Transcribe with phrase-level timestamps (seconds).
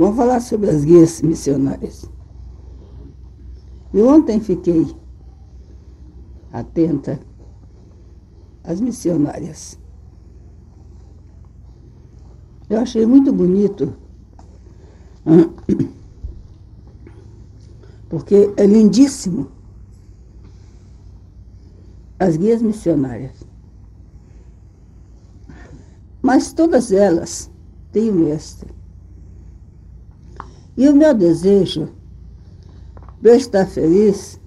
[0.00, 2.10] Vamos falar sobre as guias missionárias.
[3.92, 4.96] E ontem fiquei
[6.50, 7.20] atenta
[8.64, 9.78] às missionárias.
[12.70, 13.92] Eu achei muito bonito,
[18.08, 19.50] porque é lindíssimo
[22.18, 23.44] as guias missionárias.
[26.22, 27.50] Mas todas elas
[27.92, 28.79] têm o mestre.
[30.80, 31.90] E o meu desejo,
[33.20, 34.40] para estar feliz,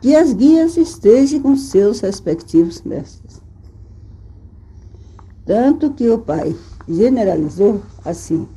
[0.00, 3.42] que as guias estejam com seus respectivos mestres.
[5.44, 6.56] Tanto que o pai
[6.88, 8.48] generalizou assim: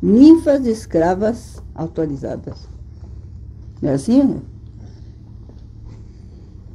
[0.00, 2.68] ninfas escravas autorizadas.
[3.82, 4.22] Não é assim?
[4.22, 4.40] Né?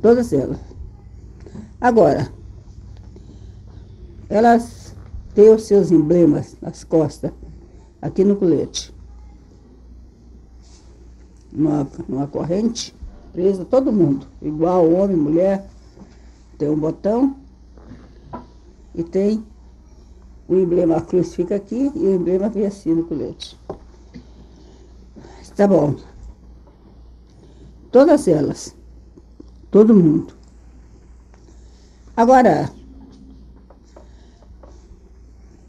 [0.01, 0.59] Todas elas.
[1.79, 2.29] Agora,
[4.27, 4.93] elas
[5.33, 7.31] têm os seus emblemas nas costas,
[8.03, 8.93] aqui no colete.
[11.51, 12.93] Numa, numa corrente,
[13.31, 15.69] presa todo mundo, igual homem, mulher,
[16.57, 17.37] tem um botão
[18.93, 19.43] e tem
[20.47, 23.57] o emblema, a cruz fica aqui e o emblema vem assim no colete.
[25.55, 25.95] Tá bom.
[27.91, 28.75] Todas elas.
[29.69, 30.33] Todo mundo.
[32.17, 32.71] Agora,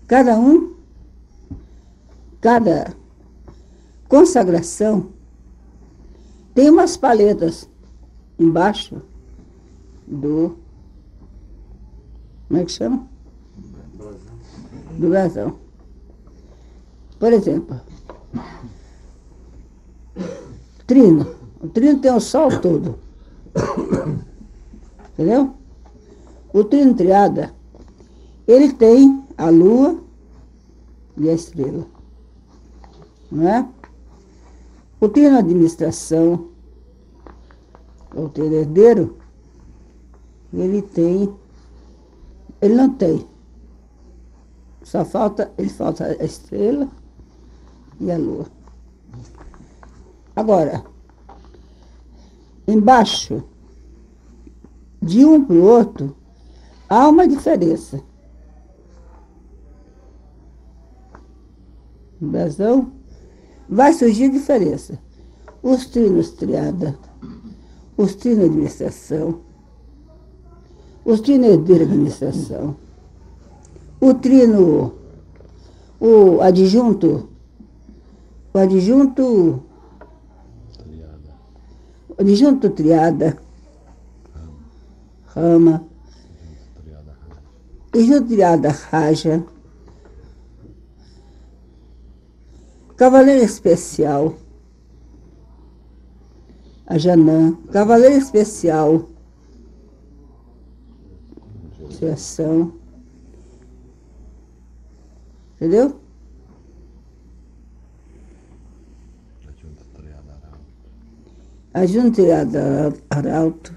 [0.07, 0.74] cada um,
[2.45, 2.95] cada
[4.07, 5.15] consagração
[6.55, 7.67] tem umas paletas
[8.39, 9.01] embaixo
[10.07, 10.55] do.
[12.47, 13.09] Como é que chama?
[14.99, 15.59] Do brasão.
[17.19, 17.81] Por exemplo,
[20.87, 21.35] trino.
[21.63, 22.99] O trino tem o sol todo.
[25.15, 25.55] Entendeu?
[26.53, 27.55] O trino triada,
[28.47, 29.99] ele tem a lua
[31.17, 31.94] e a estrela.
[33.31, 33.69] Não é?
[35.01, 36.49] O trino administração,
[38.15, 39.19] o trino herdeiro,
[40.53, 41.35] ele tem,
[42.63, 43.27] ele não tem.
[44.83, 46.89] Só falta, ele falta a estrela
[48.01, 48.47] e a lua.
[50.37, 50.85] Agora,
[52.67, 53.43] embaixo,
[55.01, 56.17] de um para o outro,
[56.89, 58.03] há uma diferença.
[62.21, 62.93] Brasão,
[63.69, 64.99] vai surgir diferença.
[65.63, 66.97] Os trinos triada,
[67.97, 69.41] os trinos administração,
[71.05, 72.77] os trinos de administração,
[74.01, 74.95] o trino,
[76.01, 77.29] o adjunto,
[78.53, 79.63] o adjunto
[82.17, 83.37] Adjunto triada.
[85.27, 85.85] Rama.
[87.93, 89.45] Adjunto triada raja.
[93.05, 94.35] Cavaleiro especial.
[96.87, 97.55] A Janã.
[97.71, 99.11] Cavaleiro especial.
[101.99, 102.73] Criação.
[105.57, 106.01] Entendeu?
[111.75, 113.75] a Junteada Arauto,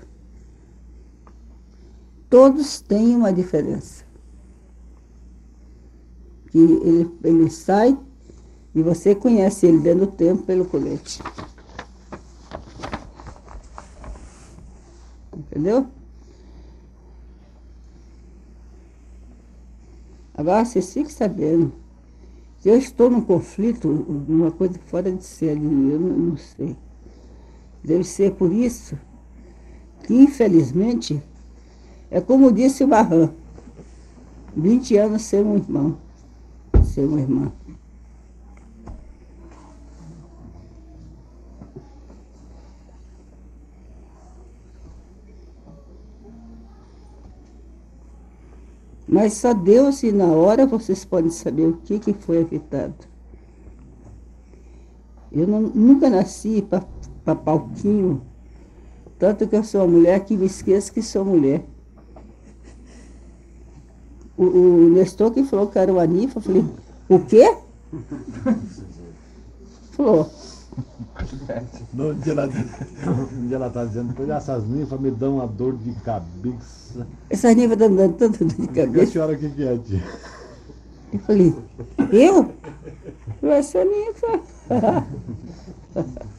[2.29, 4.05] todos têm uma diferença.
[6.49, 7.97] Que ele, ele sai
[8.77, 11.19] e você conhece ele dentro do tempo pelo colete.
[15.35, 15.87] Entendeu?
[20.35, 21.73] Agora vocês fiquem sabendo.
[22.63, 23.89] Eu estou num conflito,
[24.29, 26.75] uma coisa fora de série, eu não, não sei.
[27.83, 28.95] Deve ser por isso
[30.03, 31.19] que, infelizmente,
[32.11, 33.31] é como disse o Barran,
[34.55, 35.97] 20 anos ser um irmão,
[36.83, 37.51] ser uma irmã.
[49.17, 52.93] Mas só Deus e na hora vocês podem saber o que, que foi evitado.
[55.31, 56.85] Eu não, nunca nasci para
[57.25, 58.21] para palquinho.
[59.17, 61.65] Tanto que eu sou uma mulher que me esqueço que sou mulher.
[64.37, 66.63] O, o Nestor que falou que era o Anifa, eu falei,
[67.09, 67.57] o quê?
[69.93, 70.29] Falou.
[71.93, 72.47] No dia ela,
[73.33, 77.07] um dia ela tá dizendo, pois essas ninfas me dão uma dor de cabeça.
[77.29, 78.97] Essas ninfas estão dando tanta dor de cabeça.
[78.97, 80.03] E a senhora o que, que é, tia?
[81.13, 81.55] Eu falei,
[82.11, 82.53] eu?
[83.41, 84.41] Eu sou ninfa.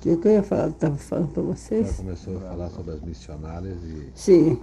[0.00, 0.68] que, que eu ia falar?
[0.68, 1.96] Estava falando para Já vocês?
[1.96, 4.58] começou a falar sobre as missionárias e Sim.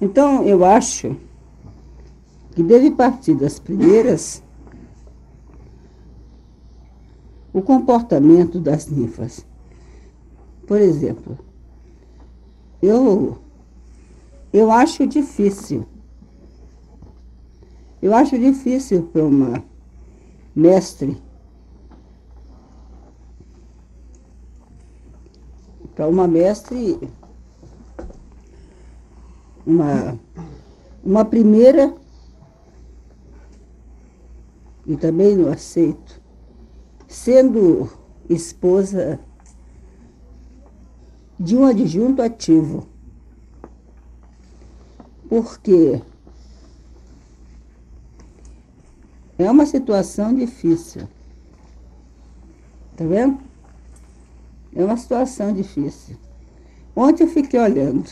[0.00, 1.16] Então, eu acho
[2.54, 4.42] que deve partir das primeiras
[7.52, 9.46] o comportamento das ninfas.
[10.66, 11.38] Por exemplo,
[12.82, 13.38] eu,
[14.52, 15.86] eu acho difícil.
[18.02, 19.64] Eu acho difícil para uma
[20.54, 21.16] mestre,
[25.94, 26.98] para uma mestre
[29.66, 30.18] uma,
[31.02, 31.94] uma primeira,
[34.86, 36.20] e também não aceito,
[37.08, 37.90] sendo
[38.28, 39.18] esposa
[41.38, 42.86] de um adjunto ativo.
[45.28, 46.00] Porque
[49.38, 51.08] é uma situação difícil.
[52.96, 53.38] Tá vendo?
[54.74, 56.16] É uma situação difícil.
[56.96, 58.10] Ontem eu fiquei olhando.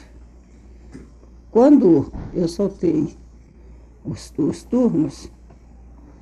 [1.51, 3.17] Quando eu soltei
[4.05, 5.31] os, os turnos,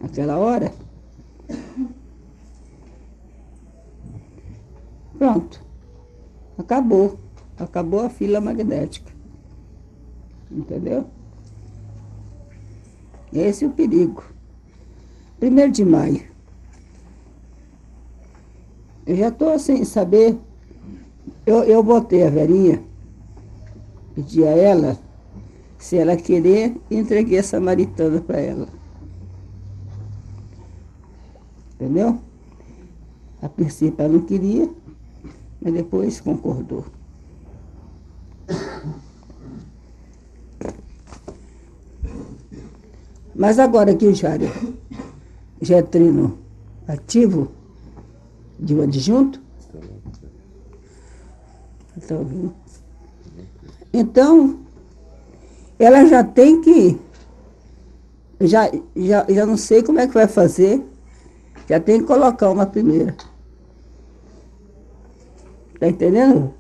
[0.00, 0.72] naquela hora,
[5.18, 5.62] pronto,
[6.58, 7.18] acabou.
[7.58, 9.12] Acabou a fila magnética.
[10.50, 11.06] Entendeu?
[13.32, 14.24] Esse é o perigo.
[15.38, 16.29] Primeiro de maio.
[19.06, 20.36] Eu já estou sem saber.
[21.46, 22.82] Eu, eu botei a Verinha,
[24.14, 24.98] pedi a ela
[25.78, 28.68] se ela querer, entreguei a samaritana para ela.
[31.74, 32.18] Entendeu?
[33.40, 34.68] A princípio ela não queria,
[35.60, 36.84] mas depois concordou.
[43.34, 44.50] Mas agora que o Jário
[45.62, 46.38] já é trino
[46.86, 47.50] ativo
[48.60, 49.40] de um adjunto,
[52.06, 52.54] tá ouvindo?
[53.92, 54.60] Então,
[55.78, 56.98] ela já tem que.
[58.40, 60.82] Já, já, já não sei como é que vai fazer,
[61.68, 63.16] já tem que colocar uma primeira.
[65.78, 66.54] Tá entendendo?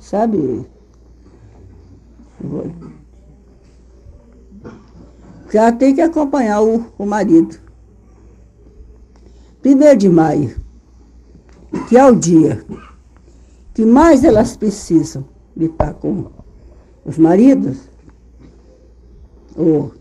[0.00, 0.66] Sabe?
[5.52, 7.58] Ela tem que acompanhar o, o marido.
[9.62, 10.63] Primeiro de maio,
[11.88, 12.64] que é o dia
[13.74, 15.24] que mais elas precisam
[15.56, 16.30] de estar com
[17.04, 17.78] os maridos,
[19.56, 19.92] ou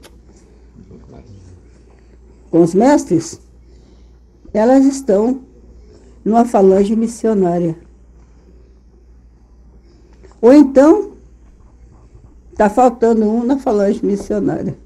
[2.50, 3.40] com os mestres,
[4.54, 5.42] elas estão
[6.24, 7.76] numa falange missionária.
[10.40, 11.14] Ou então,
[12.52, 14.78] está faltando um na falange missionária.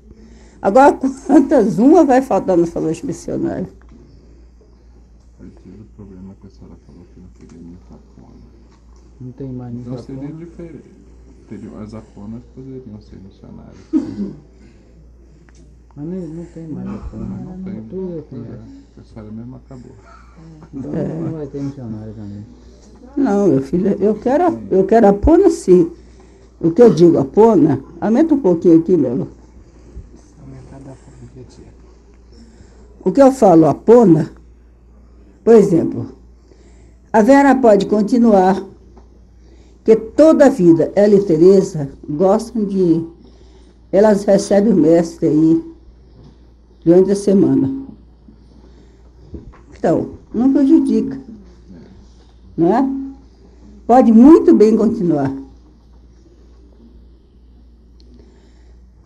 [0.61, 0.93] Agora,
[1.27, 3.67] quantas uma vai faltar na falange missionária?
[5.37, 8.35] Partir do problema que a senhora falou que não queria muita apona.
[9.19, 10.37] Não tem mais Então muita seria forma.
[10.45, 10.83] diferente.
[11.49, 13.77] Teriam, as aponas poderiam ser missionárias.
[15.95, 17.25] Mas não, não tem mais a forma.
[17.25, 17.81] Mas não tem.
[17.83, 18.59] Tudo é,
[18.97, 19.92] a história mesmo acabou.
[20.73, 21.07] Então É.
[21.19, 22.45] não vai ter missionário também.
[23.15, 25.92] Não, meu filho, eu quero, eu quero a pona sim.
[26.59, 29.27] O que eu digo, a pona, aumenta um pouquinho aqui, meu.
[33.03, 34.31] O que eu falo, a pona,
[35.44, 36.11] por exemplo,
[37.13, 38.61] a Vera pode continuar,
[39.87, 43.06] que toda a vida, ela e Tereza gostam de.
[43.89, 45.63] Elas recebem o mestre aí
[46.83, 47.73] durante a semana.
[49.71, 51.17] Então, não prejudica.
[52.57, 52.85] Não é?
[53.87, 55.33] Pode muito bem continuar.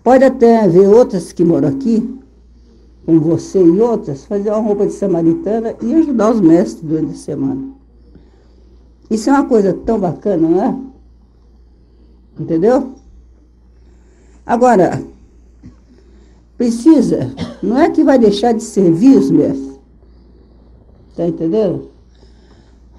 [0.04, 2.20] Pode até haver outras que moram aqui,
[3.06, 7.18] como você e outras, fazer uma roupa de samaritana e ajudar os mestres durante a
[7.18, 7.71] semana.
[9.12, 12.42] Isso é uma coisa tão bacana, não é?
[12.42, 12.94] Entendeu?
[14.46, 15.04] Agora,
[16.58, 17.30] precisa,
[17.62, 19.78] não é que vai deixar de servir os mestres.
[21.10, 21.90] Está entendendo?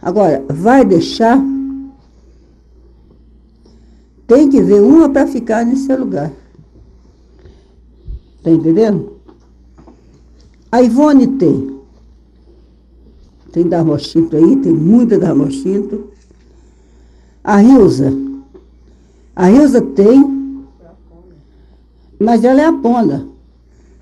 [0.02, 1.42] Agora, vai deixar.
[4.26, 6.30] Tem que ver uma para ficar nesse lugar.
[8.36, 9.16] Está entendendo?
[10.70, 11.80] A Ivone tem.
[13.52, 16.08] Tem Darmochinto aí, tem muita Darmochinto.
[17.44, 18.12] A Rilza
[19.34, 20.66] A Ilza tem,
[22.18, 23.26] mas ela é a pona.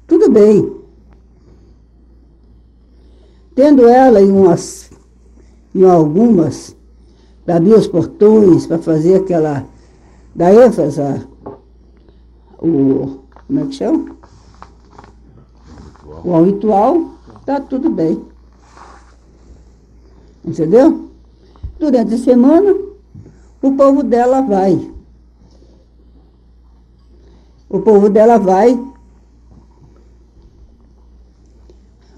[0.06, 0.70] Tudo bem.
[3.54, 4.90] Tendo ela em umas,
[5.74, 6.76] em algumas,
[7.44, 9.64] para abrir os portões, para fazer aquela,
[10.34, 11.24] da ênfase, a-
[12.58, 14.16] o, como é que chama?
[16.24, 17.14] O ritual,
[17.46, 18.29] tá tudo bem.
[20.44, 21.10] Entendeu?
[21.78, 22.74] Durante a semana,
[23.62, 24.90] o povo dela vai.
[27.68, 28.78] O povo dela vai.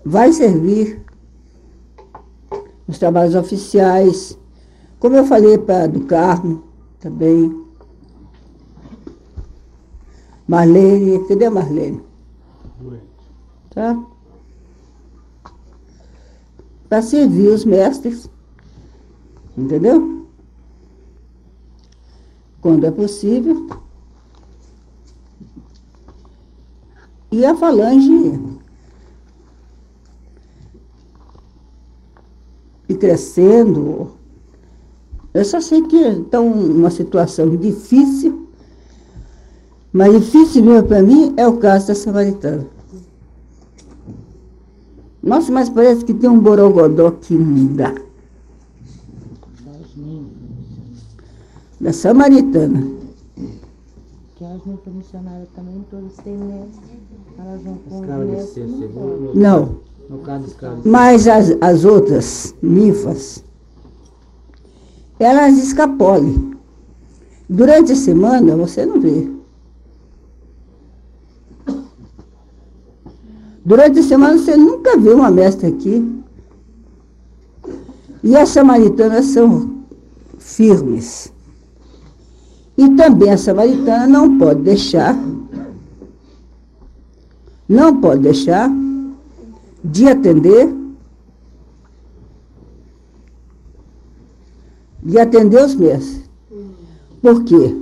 [0.04, 1.04] Vai servir
[2.88, 4.38] os trabalhos oficiais.
[4.98, 6.64] Como eu falei para do Carmo
[7.00, 7.62] também.
[10.46, 12.02] Marlene, cadê a Marlene?
[13.70, 13.98] Tá?
[16.92, 18.28] Para servir os mestres.
[19.56, 20.26] Entendeu?
[22.60, 23.66] Quando é possível.
[27.30, 28.38] E a falange
[32.90, 34.10] e crescendo.
[35.32, 38.48] Eu só sei que estão uma situação difícil,
[39.90, 42.81] mas difícil mesmo para mim é o caso da Samaritana.
[45.22, 47.90] Nossa, mas parece que tem um borogodó que não dá.
[47.90, 48.02] Das
[49.96, 50.26] ninfas.
[51.80, 52.84] Da Samaritana.
[54.36, 57.00] Que as missionárias também todas têm mestre.
[57.38, 58.04] Elas vão com
[59.34, 59.80] não
[60.84, 63.42] mas as, as outras ninfas,
[65.18, 66.52] elas escapolem.
[67.48, 69.30] Durante a semana você não vê.
[73.64, 76.22] Durante a semana você nunca vê uma mestra aqui.
[78.22, 79.84] E as samaritanas são
[80.38, 81.32] firmes.
[82.76, 85.16] E também a samaritana não pode deixar,
[87.68, 88.70] não pode deixar
[89.84, 90.74] de atender,
[95.02, 96.22] de atender os mestres.
[97.20, 97.76] Por quê?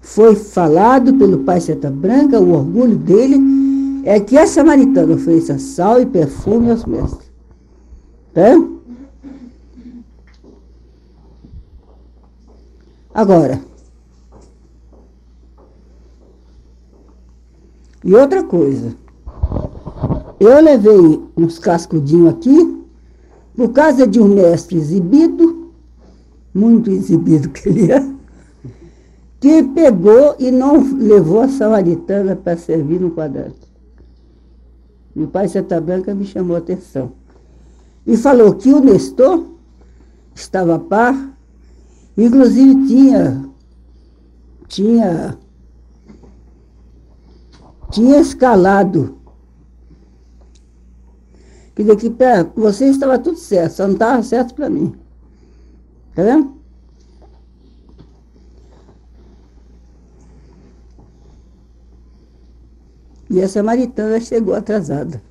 [0.00, 3.38] Foi falado pelo pai Seta Branca, o orgulho dele
[4.08, 7.30] é que a samaritana ofereça sal e perfume aos mestres.
[8.32, 8.58] Tá?
[13.12, 13.60] Agora,
[18.02, 18.96] e outra coisa,
[20.40, 22.82] eu levei uns cascudinhos aqui,
[23.54, 25.70] por causa de um mestre exibido,
[26.54, 28.10] muito exibido que ele é,
[29.38, 33.67] que pegou e não levou a samaritana para servir no quadrante.
[35.18, 37.10] Meu pai Seta Branca me chamou a atenção.
[38.06, 39.46] E falou que o Nestor
[40.32, 41.36] estava a par,
[42.16, 43.50] inclusive tinha,
[44.68, 45.36] tinha,
[47.90, 49.18] tinha escalado
[51.74, 54.94] que daqui para você estava tudo certo, só não estava certo para mim.
[56.14, 56.57] Tá vendo?
[63.30, 65.22] E a samaritana chegou atrasada.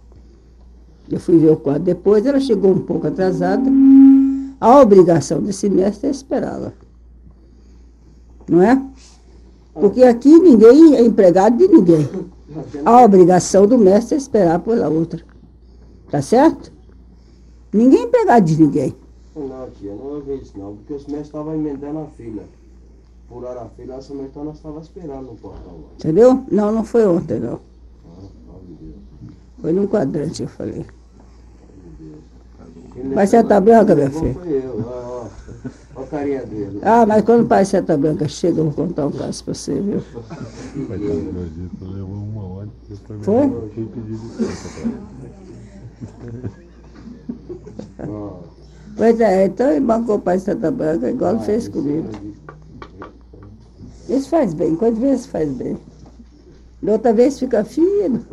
[1.10, 3.70] Eu fui ver o quadro depois, ela chegou um pouco atrasada.
[4.60, 6.74] A obrigação desse mestre é esperá-la.
[8.48, 8.82] Não é?
[9.74, 12.08] Porque aqui ninguém é empregado de ninguém.
[12.84, 15.24] A obrigação do mestre é esperar pela outra.
[16.10, 16.72] Tá certo?
[17.72, 18.96] Ninguém é empregado de ninguém.
[19.36, 22.44] Não, tia, não vejo isso não, porque os mestres estavam emendando a fila.
[23.30, 25.90] Furaram a fila, a Samaritana estava esperando no portão lá.
[25.96, 26.44] Entendeu?
[26.50, 27.60] Não, não foi ontem, não.
[29.58, 29.62] Ah.
[29.62, 30.86] Foi num quadrante, eu falei.
[33.28, 34.36] Ser tá branca, minha filha?
[34.76, 35.08] Ó
[35.98, 36.80] a carinha dele.
[36.84, 39.74] Ah, mas quando o pai Seta Branca chega, eu vou contar um caso pra você,
[39.74, 40.04] viu?
[41.82, 42.70] Levou uma hora.
[43.22, 43.52] Foi?
[48.96, 52.10] Pois é, então ele bancou o pai Seta Branca, igual ele fez comigo.
[54.08, 55.78] Isso faz bem, quantas vezes faz bem.
[56.82, 58.24] Da outra vez fica fino.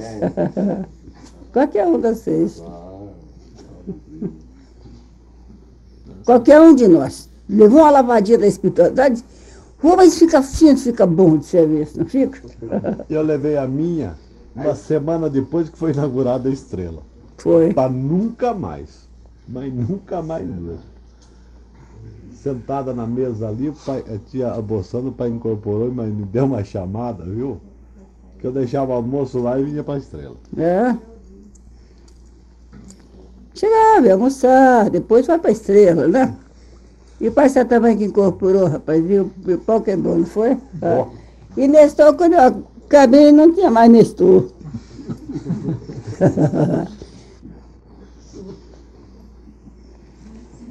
[1.52, 2.62] Qualquer um de vocês.
[6.24, 7.28] Qualquer um de nós.
[7.48, 9.24] Levou uma lavadinha da espiritualidade.
[9.82, 12.40] Mas fica fino, fica bom de serviço, não fica?
[13.08, 14.14] Eu levei a minha
[14.54, 17.02] uma semana depois que foi inaugurada a estrela.
[17.36, 17.72] Foi.
[17.72, 19.06] Para nunca mais.
[19.46, 20.80] Mas nunca mais mesmo.
[22.34, 26.64] Sentada na mesa ali, pai, a tia almoçando, o pai incorporou, mas me deu uma
[26.64, 27.60] chamada, viu?
[28.46, 30.36] Que eu deixava o almoço lá e vinha para a estrela.
[30.56, 30.96] É.
[33.52, 36.36] Chegava, ia almoçar, depois vai pra estrela, né?
[37.20, 39.32] E o Sá também que incorporou, rapaz, viu?
[39.44, 40.56] O pau que é bom, não foi?
[40.80, 41.08] Ó.
[41.56, 44.48] E Nestor, quando eu acabei, não tinha mais Nestor.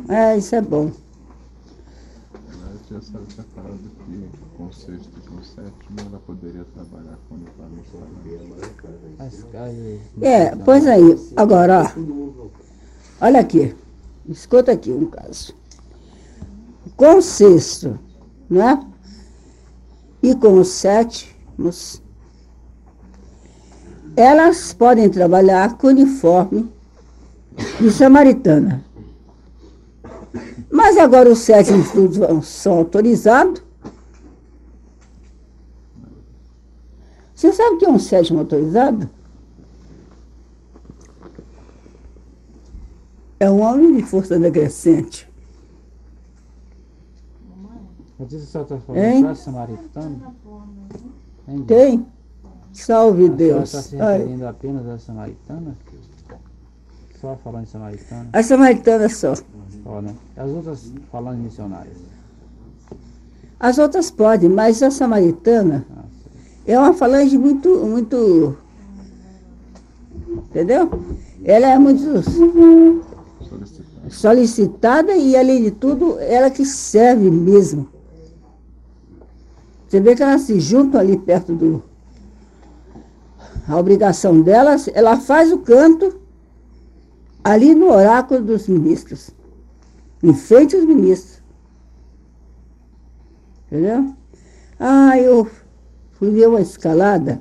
[0.07, 0.91] é, isso é bom.
[3.01, 5.14] Sara tinha falado que com sexto
[5.57, 9.15] ela poderia trabalhar quando está no restaurante.
[9.19, 9.75] As caras.
[10.21, 13.25] É, pois aí, agora, ó.
[13.25, 13.75] Olha aqui.
[14.27, 15.55] Escuta aqui um caso.
[16.97, 17.99] Com o sexto,
[18.49, 18.85] né?
[20.21, 22.01] E com os sétimos,
[24.17, 26.69] elas podem trabalhar com uniforme
[27.79, 28.83] de samaritana.
[30.71, 31.87] Mas agora os sétimos
[32.43, 33.64] são autorizados.
[37.35, 39.09] Você sabe o que é um sétimo autorizado?
[43.39, 45.29] É um homem de força decrescente.
[48.17, 50.35] Mas isso só está falando samaritano?
[51.47, 51.63] Dê?
[51.65, 52.07] Tem?
[52.71, 53.63] Salve A senhora Deus.
[53.73, 55.75] está se referindo apenas à samaritana?
[57.19, 58.29] Só falando em samaritana?
[58.31, 59.33] A samaritana só.
[59.35, 60.15] Só, né?
[60.37, 61.97] As outras falando em missionárias.
[63.59, 66.04] As outras podem, mas a samaritana Ah.
[66.65, 68.57] É uma falange muito, muito.
[70.49, 70.89] Entendeu?
[71.43, 72.01] Ela é muito
[73.41, 74.09] Solicitado.
[74.09, 77.87] solicitada e, além de tudo, ela que serve mesmo.
[79.87, 81.83] Você vê que elas se juntam ali perto do.
[83.67, 86.19] A obrigação delas, ela faz o canto
[87.43, 89.31] ali no oráculo dos ministros.
[90.21, 91.41] Enfeite os ministros.
[93.67, 94.13] Entendeu?
[94.79, 95.47] Ah, eu
[96.17, 97.39] fui ver uma escalada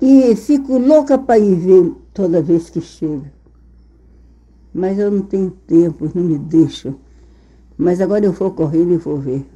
[0.00, 3.32] e fico louca para ir ver toda vez que chega.
[4.72, 6.96] Mas eu não tenho tempo, não me deixam.
[7.78, 9.46] Mas agora eu vou correndo e vou ver.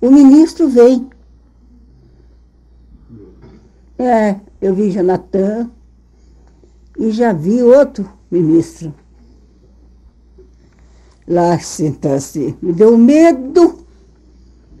[0.00, 1.08] O ministro vem.
[3.98, 5.70] É, eu vi Jonathan
[6.98, 8.92] e já vi outro ministro.
[11.26, 12.56] Lá sentasse.
[12.60, 13.85] Me deu medo,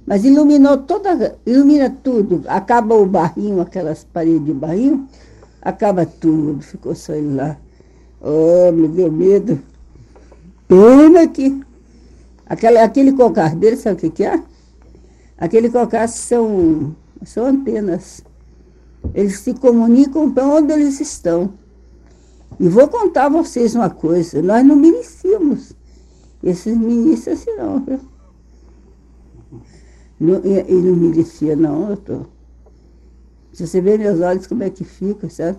[0.06, 2.42] mas iluminou toda, ilumina tudo.
[2.46, 5.08] Acaba o barrinho, aquelas paredes de barrinho,
[5.60, 6.62] acaba tudo.
[6.62, 7.56] Ficou só ele lá.
[8.20, 9.60] Oh, me deu medo.
[10.68, 11.60] Pena que
[12.46, 14.40] aquela, aquele cocardeiro, sabe o que, que é?
[15.36, 18.22] Aquele cocar são, são antenas.
[19.12, 21.52] Eles se comunicam para onde eles estão.
[22.58, 25.74] E vou contar a vocês uma coisa, nós não merecíamos
[26.42, 28.00] esses ministros assim não, viu?
[30.18, 32.20] Não, e, não merecia não, eu tô.
[33.52, 35.58] Se você ver meus olhos como é que fica, sabe?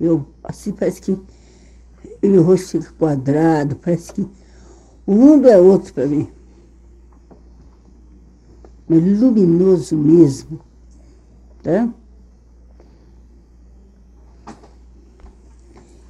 [0.00, 1.18] Eu, assim, parece que
[2.22, 4.28] meu rosto fica quadrado, parece que
[5.06, 6.28] o mundo é outro para mim.
[8.88, 10.60] Mas luminoso mesmo.
[11.62, 11.88] Tá?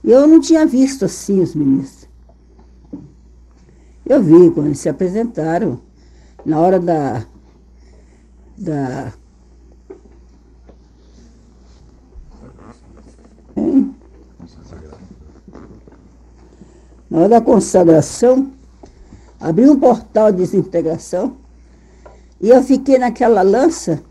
[0.04, 2.08] Eu não tinha visto assim os ministros.
[4.06, 5.80] Eu vi quando eles se apresentaram,
[6.44, 7.26] na hora da.
[8.58, 9.12] Da.
[13.56, 13.94] Hein?
[17.08, 18.52] Na hora da consagração,
[19.40, 21.36] abri um portal de desintegração
[22.40, 24.02] e eu fiquei naquela lança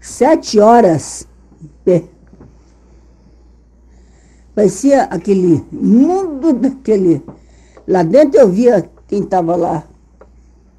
[0.00, 1.26] sete horas
[1.62, 2.04] em pé.
[4.54, 7.22] Parecia aquele mundo daquele.
[7.86, 9.84] Lá dentro eu via quem estava lá.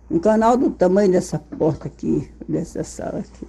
[0.10, 3.48] Um canal do tamanho dessa porta aqui, dessa sala aqui.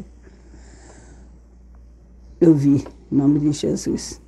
[2.40, 4.20] Eu vi, em nome de Jesus.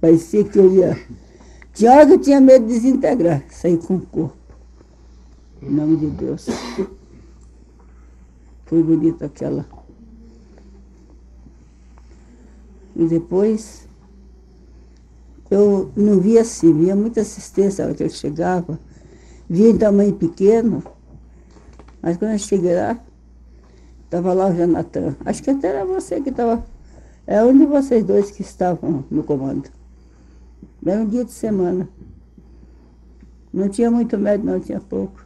[0.00, 0.98] Parecia que eu ia.
[1.72, 4.36] Tinha hora que eu tinha medo de desintegrar, sair com o corpo.
[5.62, 6.46] Em nome de Deus.
[8.66, 9.66] Foi bonita aquela.
[12.94, 13.88] E depois
[15.50, 18.78] eu não via assim, via muita assistência na hora que eu chegava,
[19.48, 20.82] via em tamanho pequeno,
[22.00, 22.98] mas quando eu cheguei lá,
[24.10, 25.14] estava lá o Jonathan.
[25.24, 26.64] Acho que até era você que estava.
[27.26, 29.70] É um de vocês dois que estavam no comando.
[30.84, 31.88] Era um dia de semana.
[33.52, 35.24] Não tinha muito médico, não, tinha pouco.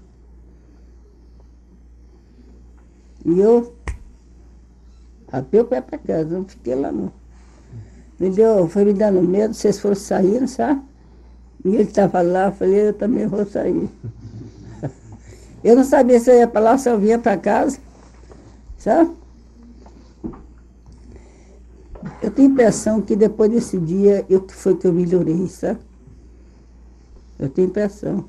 [3.25, 3.75] E eu
[5.33, 7.11] rapei o pé para casa, não fiquei lá não.
[8.20, 10.83] Me deu, foi me dando medo, vocês foram saindo, sabe?
[11.64, 13.88] E ele estava lá, eu falei, eu também vou sair.
[15.64, 17.79] Eu não sabia se eu ia para lá, se eu vinha para casa,
[18.85, 19.16] sabe?
[22.23, 25.81] Eu tenho a impressão que depois desse dia eu, foi que eu melhorei, sabe?
[27.38, 28.27] Eu tenho impressão.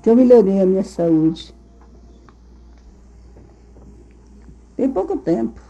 [0.00, 1.52] que eu melhorei a minha saúde.
[4.76, 5.60] Tem pouco tempo.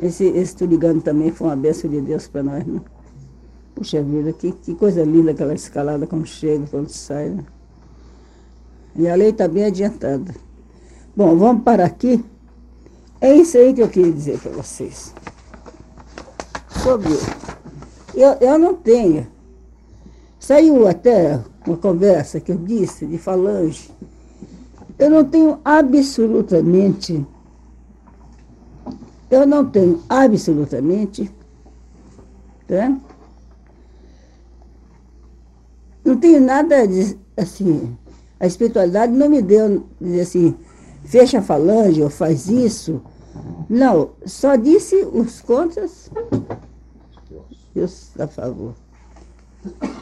[0.00, 2.80] Esse, esse Tô Ligando também foi uma bênção de Deus para nós, né?
[3.74, 7.44] Puxa vida, que, que coisa linda aquela escalada quando chega, quando sai, né?
[8.96, 10.34] E a lei está bem adiantada.
[11.14, 12.24] Bom, vamos parar aqui.
[13.20, 15.14] É isso aí que eu queria dizer para vocês.
[16.82, 17.12] Sobre.
[18.14, 19.26] Eu, eu não tenho.
[20.40, 23.90] Saiu até uma conversa que eu disse de falange.
[24.98, 27.26] Eu não tenho absolutamente.
[29.30, 31.30] Eu não tenho absolutamente.
[32.66, 32.96] Tá?
[36.04, 37.96] Não tenho nada de, assim.
[38.40, 40.56] A espiritualidade não me deu dizer assim,
[41.04, 43.02] fecha a falange ou faz isso.
[43.68, 46.10] Não, só disse os contras
[47.74, 48.74] e os a favor.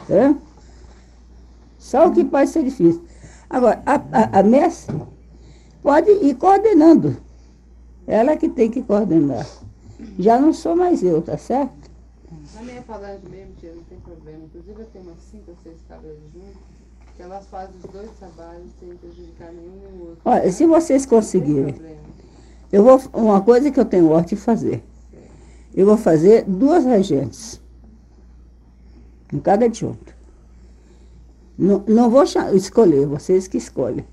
[0.09, 0.35] É?
[1.77, 3.03] Só o que pode ser difícil.
[3.49, 4.95] Agora, a, a, a mestre
[5.81, 7.17] pode ir coordenando.
[8.07, 9.47] Ela que tem que coordenar.
[10.17, 11.89] Já não sou mais eu, tá certo?
[12.55, 14.45] Na minha falange mesmo, tia, não tem problema.
[14.45, 16.80] Inclusive eu tenho umas cinco ou seis cabras juntas,
[17.15, 20.21] que elas fazem os dois trabalhos sem prejudicar nenhum nem o outro.
[20.25, 21.75] Olha, se vocês conseguirem,
[22.71, 23.01] eu vou.
[23.13, 24.83] Uma coisa que eu tenho ordem de fazer.
[25.73, 27.61] Eu vou fazer duas regentes.
[29.31, 30.13] Em cada adjunto.
[31.57, 34.05] Não, não vou escolher, vocês que escolhem.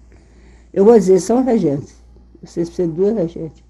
[0.72, 1.94] Eu vou dizer, são regentes.
[2.42, 3.64] Vocês precisam de duas regentes.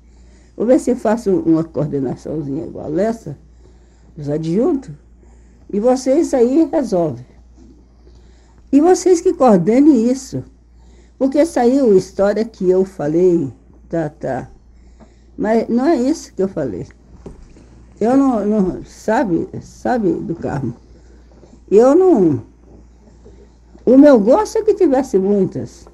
[0.57, 3.39] Vou ver se faço uma coordenaçãozinha igual essa,
[4.17, 4.91] os adjuntos,
[5.73, 7.25] e vocês aí resolvem.
[8.71, 10.45] E vocês que coordenem isso.
[11.19, 13.53] Porque saiu história que eu falei,
[13.89, 14.49] tá, tá.
[15.37, 16.87] Mas não é isso que eu falei.
[18.01, 20.75] Eu não, não sabe, sabe do Carmo.
[21.71, 22.43] Eu não.
[23.85, 25.87] O meu gosto é que tivesse muitas.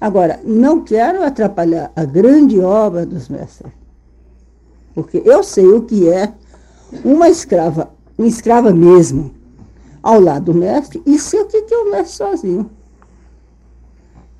[0.00, 3.72] Agora, não quero atrapalhar a grande obra dos mestres.
[4.94, 6.32] Porque eu sei o que é
[7.04, 9.34] uma escrava, uma escrava mesmo,
[10.02, 12.70] ao lado do mestre, e sei o que é o mestre sozinho.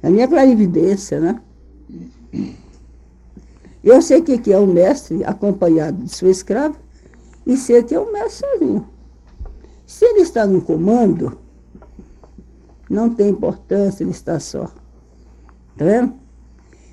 [0.03, 1.41] A minha clarividência, né?
[3.83, 6.77] Eu sei o que é o mestre acompanhado de sua escrava,
[7.47, 8.89] e sei que é o mestre sozinho.
[9.87, 11.39] Se ele está no comando,
[12.89, 14.67] não tem importância ele estar só.
[15.77, 16.15] Tá vendo?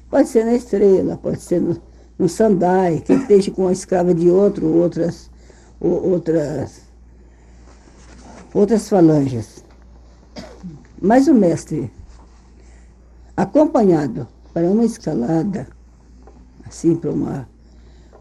[0.10, 1.78] Pode ser na estrela, pode ser no,
[2.18, 5.30] no sandai, que esteja com a escrava de outro, outras,
[5.80, 6.82] o- outras,
[8.54, 9.64] outras falanges.
[11.02, 11.92] Mas o mestre,
[13.36, 15.68] acompanhado para uma escalada,
[16.66, 17.48] assim, para uma,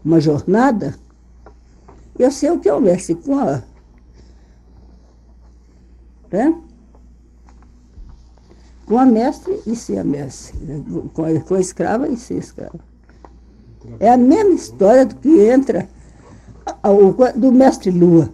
[0.05, 0.95] uma jornada,
[2.19, 3.63] eu sei o que é o mestre com a.
[6.31, 6.55] Né?
[8.85, 10.57] Com a mestre e sem a mestre.
[10.61, 10.83] né?
[11.13, 12.79] Com a, com a escrava e sem escrava.
[13.99, 15.87] É a mesma história do que entra
[16.65, 18.29] a- a- o- do mestre Lua.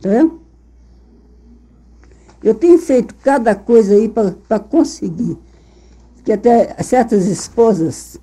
[0.00, 0.40] Tá vendo?
[2.42, 5.36] Eu tenho feito cada coisa aí para conseguir.
[6.24, 8.18] Que até certas esposas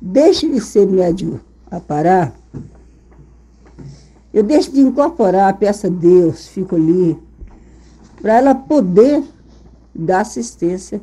[0.00, 2.34] deixem de ser médio a parar.
[4.32, 7.18] Eu deixo de incorporar a peça Deus, fico ali,
[8.20, 9.22] para ela poder
[9.94, 11.00] dar assistência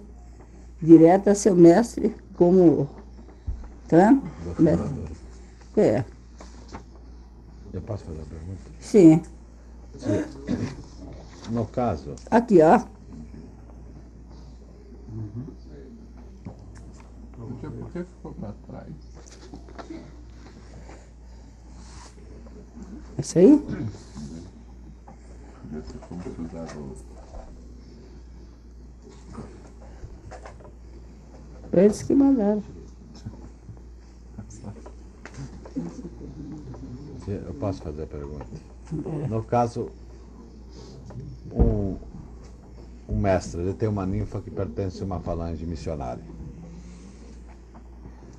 [0.79, 2.87] direta a seu mestre, como.
[3.87, 4.15] Tá?
[5.75, 6.03] É,
[7.73, 8.59] Eu posso fazer a pergunta?
[8.79, 9.21] sim.
[11.49, 12.79] No caso, Aqui, ó.
[17.63, 18.93] Tia, por que ficou pra trás?
[23.17, 23.53] Isso aí?
[31.71, 32.61] O Eles que mandaram.
[37.27, 38.72] eu posso fazer a pergunta?
[39.29, 39.89] No caso,
[41.51, 41.95] um,
[43.09, 46.23] um mestre, ele tem uma ninfa que pertence a uma falange missionária.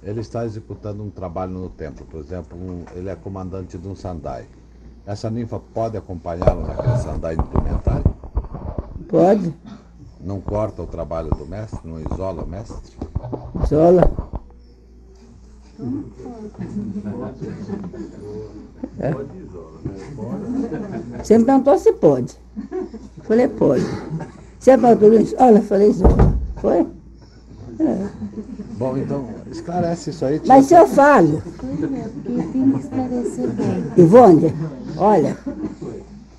[0.03, 3.97] Ele está executando um trabalho no templo, por exemplo, um- ele é comandante de um
[3.97, 4.47] sandai.
[5.07, 8.15] Essa ninfa pode acompanhá-lo naquele sandai implementário?
[9.09, 9.55] Pode?
[10.21, 12.77] Não corta o trabalho do mestre, não isola o mestre?
[13.67, 14.11] Zola.
[18.99, 19.13] É.
[21.19, 22.37] Você me perguntou se pode.
[22.71, 23.85] Eu falei, pode.
[24.59, 25.35] Você perguntou isso?
[25.39, 26.39] Olha, eu falei Zola.
[26.57, 26.87] Foi?
[28.79, 30.41] Bom, então, esclarece isso aí.
[30.47, 31.43] Mas se eu falo,
[33.97, 34.01] é.
[34.01, 34.55] Ivone,
[34.97, 35.37] olha,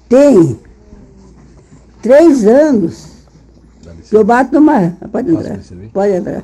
[0.08, 0.60] tem,
[2.02, 3.10] três anos
[4.10, 4.96] que eu bato no mar.
[5.12, 5.60] Pode entrar.
[5.94, 6.44] Pode entrar.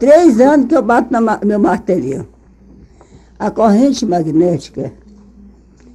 [0.00, 2.26] Três anos que eu bato no meu martelinho.
[3.38, 4.94] A corrente magnética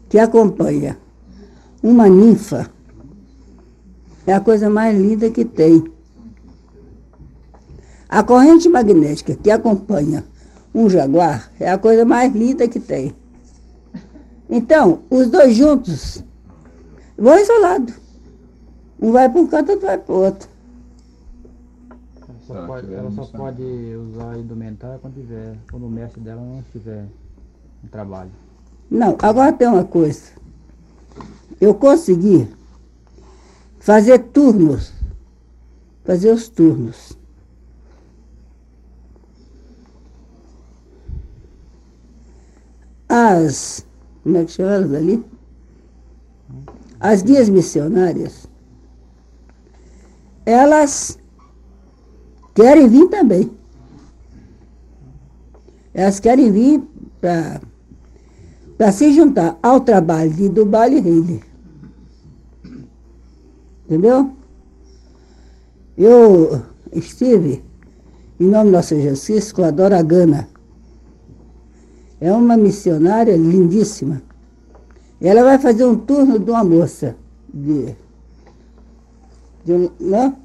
[0.07, 0.95] que acompanha
[1.81, 2.69] uma ninfa
[4.27, 5.91] é a coisa mais linda que tem.
[8.07, 10.23] A corrente magnética que acompanha
[10.73, 13.15] um jaguar é a coisa mais linda que tem.
[14.47, 16.23] Então, os dois juntos
[17.17, 17.95] vão isolados.
[19.01, 20.54] Um vai para um canto, outro vai para o outro.
[22.49, 26.21] Ela só, Tá, pode, ela só pode usar a indumentária quando tiver, quando o mestre
[26.21, 27.05] dela não estiver
[27.83, 28.31] em trabalho.
[28.89, 30.31] Não, agora tem uma coisa.
[31.59, 32.47] Eu consegui
[33.79, 34.93] fazer turnos.
[36.03, 37.17] Fazer os turnos.
[43.09, 43.85] As.
[44.21, 45.25] Como é que chama elas ali?
[46.99, 48.47] As guias missionárias.
[50.45, 51.17] Elas
[52.55, 53.51] querem vir também.
[55.93, 56.83] Elas querem vir
[57.21, 61.43] para se juntar ao trabalho de Dubai e Reile.
[63.85, 64.31] Entendeu?
[65.97, 67.63] Eu estive,
[68.39, 70.47] em nome do Nosso Jesus, com a Dora Gana.
[72.19, 74.21] É uma missionária lindíssima.
[75.21, 77.15] Ela vai fazer um turno de uma moça.
[77.53, 77.95] De,
[79.63, 80.35] de um, né?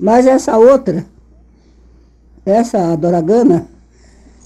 [0.00, 1.04] Mas essa outra,
[2.46, 3.68] essa Doragana,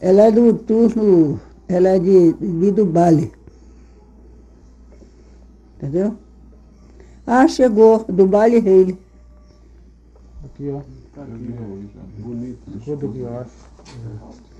[0.00, 3.30] ela é do turno, ela é de, de Dubai.
[5.76, 6.16] Entendeu?
[7.24, 8.98] Ah, chegou, Dubai Reile.
[10.44, 10.80] Aqui, ó.
[11.24, 12.00] Vi aí já.
[12.18, 12.70] Bonito.
[12.80, 13.50] Ficou do guioche.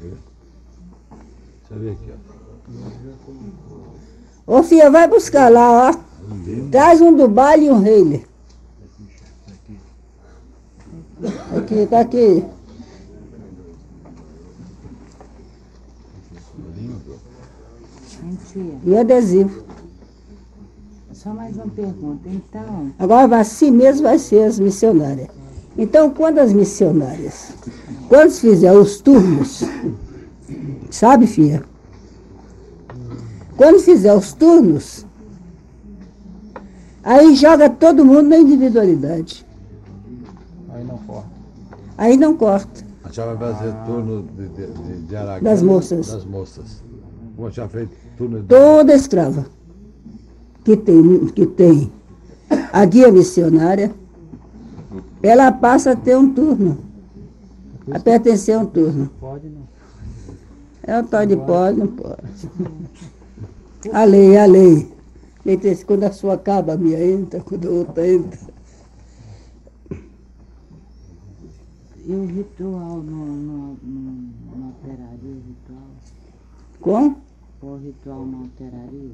[0.01, 2.13] Deixa eu ver aqui,
[4.47, 4.59] ó.
[4.59, 5.95] Ô filha, vai buscar lá, ó.
[6.71, 8.25] Traz um Dubai e um Reile.
[11.75, 12.45] Aqui, tá aqui.
[18.23, 18.79] Mentira.
[18.85, 19.65] E adesivo.
[21.13, 22.29] Só mais uma pergunta.
[22.29, 25.29] Então, Agora vai- assim mesmo vai ser as missionárias.
[25.77, 27.53] Então, quando as missionárias,
[28.09, 29.65] quando fizer os turnos,
[30.91, 31.65] sabe, filha?
[33.57, 35.05] Quando fizer os turnos,
[37.03, 39.45] aí joga todo mundo na individualidade.
[40.73, 41.34] Aí não corta.
[41.97, 42.85] Aí não corta.
[43.05, 46.07] A senhora vai fazer turno de, de, de, de Aragão, Das moças.
[46.09, 46.83] Das moças.
[47.37, 48.47] Como já fez turno de...
[48.47, 49.47] Toda escrava
[50.65, 51.93] que tem, que tem
[52.73, 53.93] a guia missionária,
[55.23, 56.79] ela passa a ter um turno,
[57.91, 59.11] a pertencer a um turno.
[59.21, 59.63] Pode não.
[60.87, 62.23] É o tal de pode, não pode.
[63.93, 64.93] A lei, a lei.
[65.87, 68.39] Quando a sua acaba, a minha entra, quando a outra entra.
[72.07, 75.89] E o ritual no, no, no, não alteraria o ritual?
[76.81, 77.17] Com?
[77.63, 79.13] O ritual não alteraria?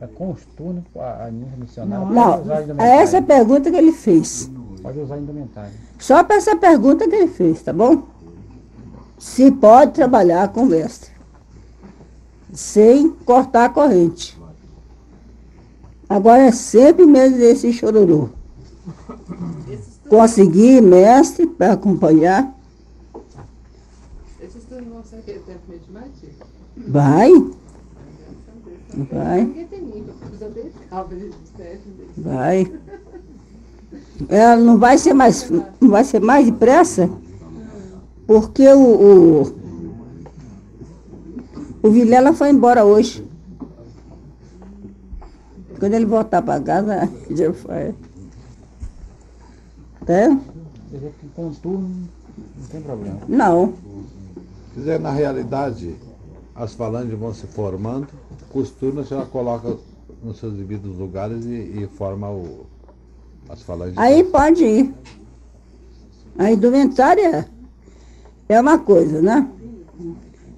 [0.00, 3.76] É com os turnos, a, a missionária Não, pode usar a é essa pergunta que
[3.76, 4.48] ele fez.
[4.80, 5.72] Pode usar a indumentária.
[5.98, 8.04] Só para essa pergunta que ele fez, tá bom?
[9.18, 11.10] Se pode trabalhar com mestre.
[12.52, 14.40] Sem cortar a corrente.
[16.08, 18.28] Agora é sempre mesmo esse chororô.
[20.12, 22.54] Conseguir mestre para acompanhar.
[24.42, 26.32] Esses turnos vão ser aquele tempo medimativo.
[26.76, 27.32] Vai,
[29.10, 29.68] vai,
[32.18, 32.72] vai.
[34.28, 37.08] Ela não vai ser mais, não vai ser mais depressa,
[38.26, 39.54] porque o, o,
[41.84, 43.26] o Vilela foi embora hoje.
[45.80, 47.94] Quando ele voltar para casa, já foi.
[50.06, 50.28] Tá?
[50.90, 52.08] Quer dizer que com turno
[52.58, 53.18] não tem problema.
[53.28, 53.72] Não.
[54.74, 55.94] Quer dizer, na realidade,
[56.54, 58.08] as falanges vão se formando,
[58.50, 59.76] com os turnos a senhora coloca
[60.22, 62.66] nos seus devidos lugares e, e forma o,
[63.48, 63.98] as falanges.
[63.98, 64.94] Aí pode ir.
[66.38, 67.48] A indumentária
[68.48, 69.48] é uma coisa, né?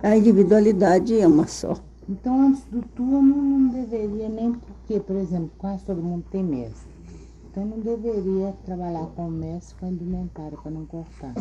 [0.03, 1.77] A individualidade é uma só.
[2.09, 6.94] Então, antes do turno, não deveria nem porque, por exemplo, quase todo mundo tem mestre.
[7.55, 11.33] Então, não deveria trabalhar com o mestre com a indumentária para não cortar.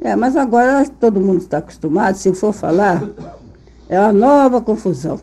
[0.00, 3.00] É, mas agora todo mundo está acostumado, se for falar,
[3.88, 5.20] é uma nova confusão.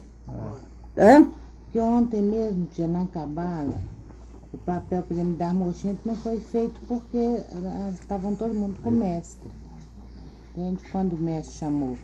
[0.95, 1.19] É?
[1.19, 3.75] Porque ontem mesmo, tinha na cabala,
[4.53, 7.43] o papel, por exemplo, da Armochinha não foi feito porque
[7.99, 9.51] estavam todo mundo com o mestre.
[10.55, 10.81] Entende?
[10.93, 11.97] Quando o mestre chamou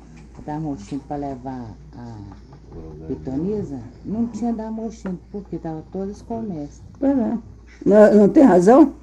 [0.45, 1.65] Darmostinto para levar
[1.97, 2.17] a
[3.07, 6.83] pitonisa, não tinha Darmostinto, porque estava todas com o mestre.
[6.99, 7.37] Pois é.
[7.85, 8.93] Não, não tem razão?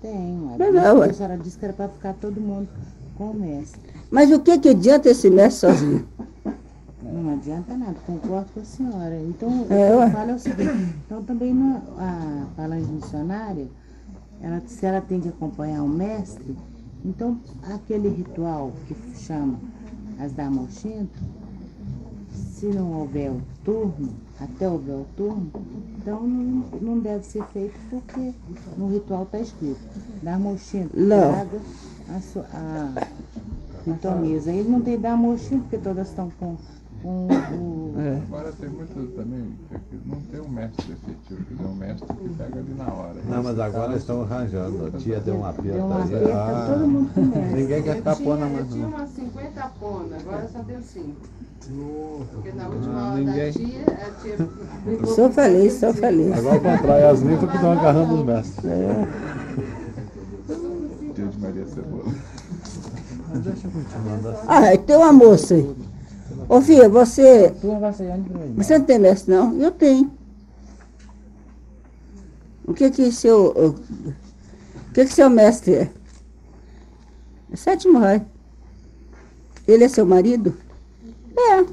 [0.00, 1.12] Tem, mas não, a ué.
[1.12, 2.68] senhora disse que era para ficar todo mundo
[3.16, 3.92] com o mestre.
[4.10, 6.08] Mas o que, que adianta esse mestre sozinho?
[7.02, 9.20] Não adianta nada, concordo com a senhora.
[9.28, 13.68] Então, o É, eu falo é o seguinte, então também não, a falange missionária,
[14.40, 16.56] ela, se ela tem que acompanhar o mestre,
[17.04, 17.38] então
[17.74, 19.58] aquele ritual que chama
[20.18, 21.18] as Damochinto,
[22.60, 25.50] se não houver o turno, até houver o turno,
[25.98, 28.34] então não, não deve ser feito porque
[28.76, 29.80] no ritual está escrito,
[30.22, 31.32] Damochinto, Não.
[31.32, 31.58] traga
[32.14, 32.92] a, sua- a
[33.82, 34.52] pitonisa.
[34.52, 36.56] Ele não tem Damochinto porque todas estão com
[37.04, 37.94] o...
[37.98, 38.16] É.
[38.28, 42.28] Agora tem muitas também, é que não tem um mestre efetivo, dizer, um mestre que
[42.30, 43.16] pega ali na hora.
[43.28, 44.86] Não, mas agora estão arranjando.
[44.86, 46.02] A tia deu um Deu uma aí.
[46.14, 47.56] aperta, Ah, todo mundo começa.
[47.56, 51.16] Ninguém quer ficar pona tinha, eu mais tinha umas 50 ponas, agora só tenho 5.
[52.32, 56.00] Porque na última Ah, hora ninguém- da tia, a tia Sou feliz, sou 75.
[56.00, 56.38] feliz.
[56.38, 58.64] Agora ao contrário, as ninfas que estão agarrando os mestres.
[61.14, 62.04] Dia de Maria Cebola.
[64.48, 65.74] Ah, tem uma moça aí.
[66.50, 68.54] Ô filha, você, Tu não vai sair pra mim?
[68.56, 69.56] você não tem mestre não?
[69.56, 70.10] Eu tenho.
[72.66, 73.74] O que que seu, o
[74.92, 75.90] que que seu mestre é?
[77.52, 78.26] É sétimo raio.
[79.68, 80.52] Ele é seu marido?
[81.38, 81.64] É.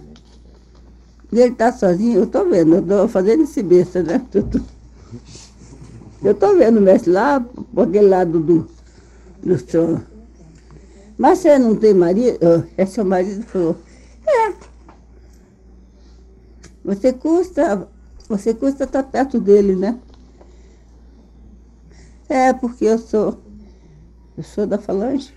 [1.31, 4.23] E ele tá sozinho, eu tô vendo, eu tô fazendo esse besta, né?
[6.23, 8.67] Eu tô, vendo o mestre lá, por aquele lado do,
[9.41, 10.01] do chão.
[11.15, 12.37] Mas você não tem marido?
[12.75, 13.77] É seu marido falou.
[14.27, 14.66] É.
[16.87, 17.85] Você custa,
[18.29, 19.99] você custa estar perto dele, né?
[22.29, 23.37] É, porque eu sou,
[24.37, 25.33] eu sou da falange.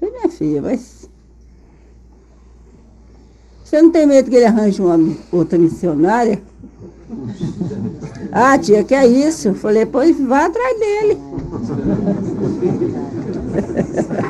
[0.00, 1.08] Falei, minha filha, mas
[3.64, 4.98] você não tem medo que ele arranje uma
[5.30, 6.42] outra missionária?
[8.32, 9.54] Ah, tia, que é isso?
[9.54, 11.16] Falei, pois vá atrás dele.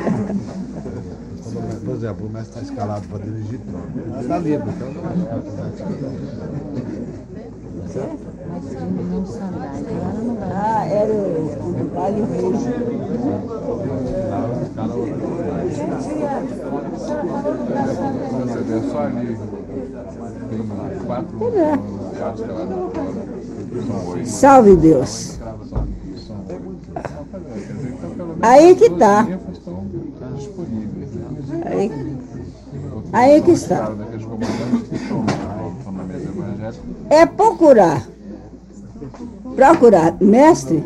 [2.01, 3.59] Exemplo, o mestre está escalado para dirigir.
[4.07, 5.13] Ela está livre, então não Mas
[10.23, 10.49] não vai.
[10.51, 11.53] Ah, era o
[12.41, 12.73] Roxo.
[18.47, 19.37] Você vê só ali,
[20.49, 20.61] tem
[21.05, 21.77] quatro, é.
[24.25, 25.39] Salve Deus.
[28.41, 29.21] Aí que tá.
[29.21, 29.85] ninfas estão
[30.35, 31.11] disponíveis.
[31.13, 31.60] Né?
[31.71, 31.91] Aí,
[33.13, 33.91] aí que está.
[37.09, 38.07] É procurar.
[39.55, 40.83] Procurar mestre.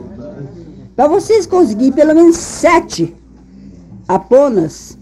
[0.95, 3.13] Para vocês conseguirem pelo menos sete
[4.07, 4.97] aponas,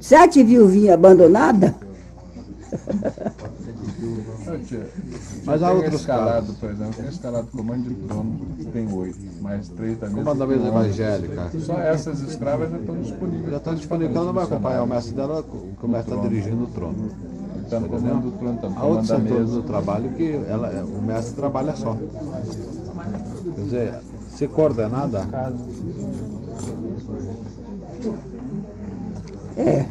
[0.00, 1.72] sete viuvinhas abandonadas,
[5.44, 8.40] Mas há tem outros escalado, por exemplo, tem escalado comando de trono,
[8.72, 10.18] tem oito, mais três da mesa.
[10.18, 11.50] Comando da mesa evangélica.
[11.60, 13.50] Só essas escravas já estão disponíveis.
[13.50, 16.64] Já está disponível, ela não vai acompanhar o mestre dela, que o mestre está dirigindo
[16.64, 17.10] o trono.
[17.64, 19.52] Está no comando do trono, no Há outros setores mesa.
[19.52, 21.96] do trabalho que ela, o mestre trabalha só.
[23.54, 23.94] Quer dizer,
[24.28, 25.26] se coordenada,
[29.56, 29.86] é.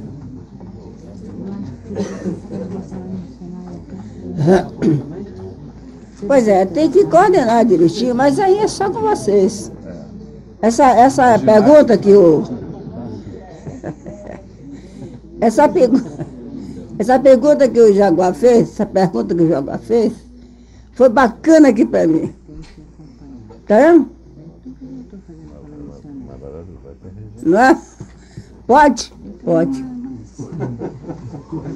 [6.27, 9.71] Pois é, tem que coordenar direitinho, mas aí é só com vocês.
[10.61, 12.43] Essa, essa pergunta que o.
[15.41, 16.01] Essa, pergu...
[16.99, 20.11] essa pergunta que o Jaguar fez, essa pergunta que o Jaguar fez,
[20.91, 22.33] foi bacana aqui para mim.
[23.65, 24.09] Tá vendo?
[27.41, 27.81] Não é?
[28.67, 29.13] Pode?
[29.45, 29.85] Pode.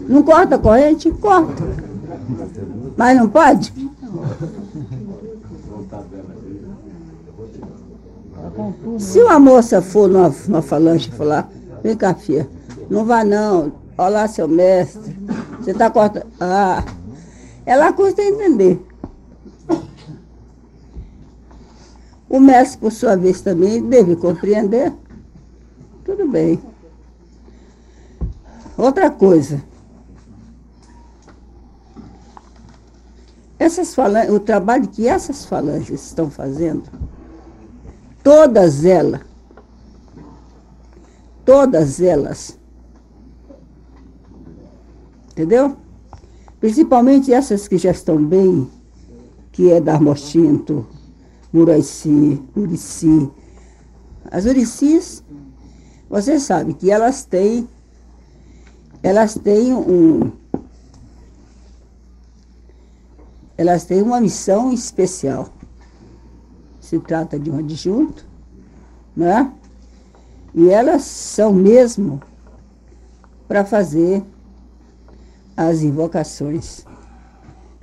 [0.09, 1.09] Não corta a corrente?
[1.11, 1.63] Corta.
[2.97, 3.92] Mas não pode?
[8.99, 11.49] Se uma moça for numa, numa falange e falar,
[11.81, 12.47] vem cá, filha,
[12.89, 15.15] não vá não, olha lá seu mestre,
[15.59, 16.27] você está cortando.
[16.39, 16.83] Ah,
[17.65, 18.79] ela custa entender.
[22.29, 24.91] O mestre, por sua vez, também deve compreender.
[26.03, 26.59] Tudo bem.
[28.77, 29.63] Outra coisa.
[33.63, 36.83] Essas falanges, o trabalho que essas falanges estão fazendo,
[38.21, 39.21] todas elas,
[41.45, 42.59] todas elas,
[45.31, 45.77] entendeu?
[46.59, 48.69] Principalmente essas que já estão bem,
[49.53, 50.85] que é Darmostinto,
[51.53, 53.31] Muraici, Urici.
[54.29, 55.23] As Uricis,
[56.09, 57.65] você sabe que elas têm
[59.01, 60.42] elas têm um.
[63.57, 65.49] Elas têm uma missão especial.
[66.79, 68.25] Se trata de um adjunto,
[69.15, 69.51] né?
[70.53, 72.21] E elas são mesmo
[73.47, 74.23] para fazer
[75.55, 76.85] as invocações.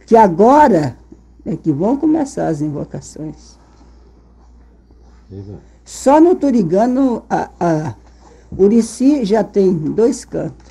[0.07, 0.97] Que agora
[1.45, 3.59] é que vão começar as invocações.
[5.85, 7.95] Só no Turigano, a, a
[8.57, 10.71] Urici já tem dois cantos.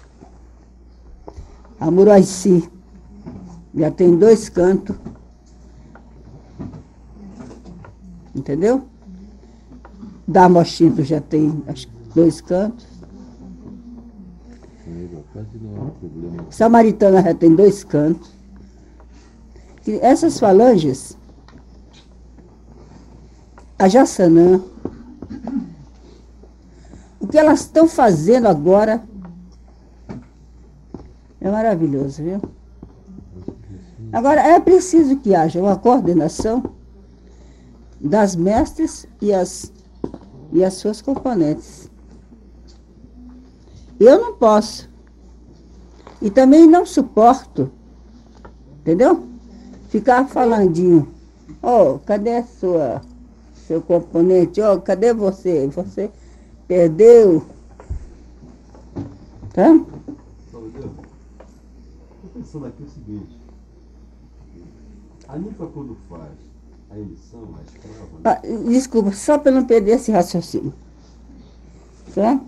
[1.79, 2.69] A Muraici
[3.73, 4.95] já tem dois cantos.
[8.35, 8.83] Entendeu?
[10.27, 11.63] Damochinto já tem
[12.13, 12.87] dois cantos.
[16.49, 18.31] Samaritana já tem dois cantos.
[19.87, 21.17] E essas falanges,
[23.77, 24.61] a Jassanã,
[27.19, 29.03] o que elas estão fazendo agora
[31.41, 32.41] é maravilhoso, viu?
[34.11, 36.63] Agora, é preciso que haja uma coordenação
[37.99, 39.71] das mestres e as,
[40.51, 41.89] e as suas componentes.
[43.99, 44.89] Eu não posso.
[46.21, 47.71] E também não suporto,
[48.79, 49.27] entendeu?
[49.89, 51.07] Ficar falandinho.
[51.61, 53.01] Oh, cadê a sua,
[53.67, 54.61] seu componente?
[54.61, 55.67] Oh, cadê você?
[55.67, 56.09] Você
[56.67, 57.45] perdeu.
[59.53, 59.73] Tá?
[59.73, 60.71] Estou
[62.33, 63.38] pensando aqui o seguinte.
[65.29, 66.31] A ninfa quando faz
[66.89, 68.09] a emissão, a escrava...
[68.23, 70.73] Ah, desculpa, só para não perder esse raciocínio.
[72.15, 72.41] Tá?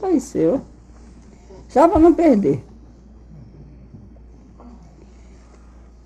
[0.00, 0.62] Faleceu.
[1.68, 2.64] Só para não perder.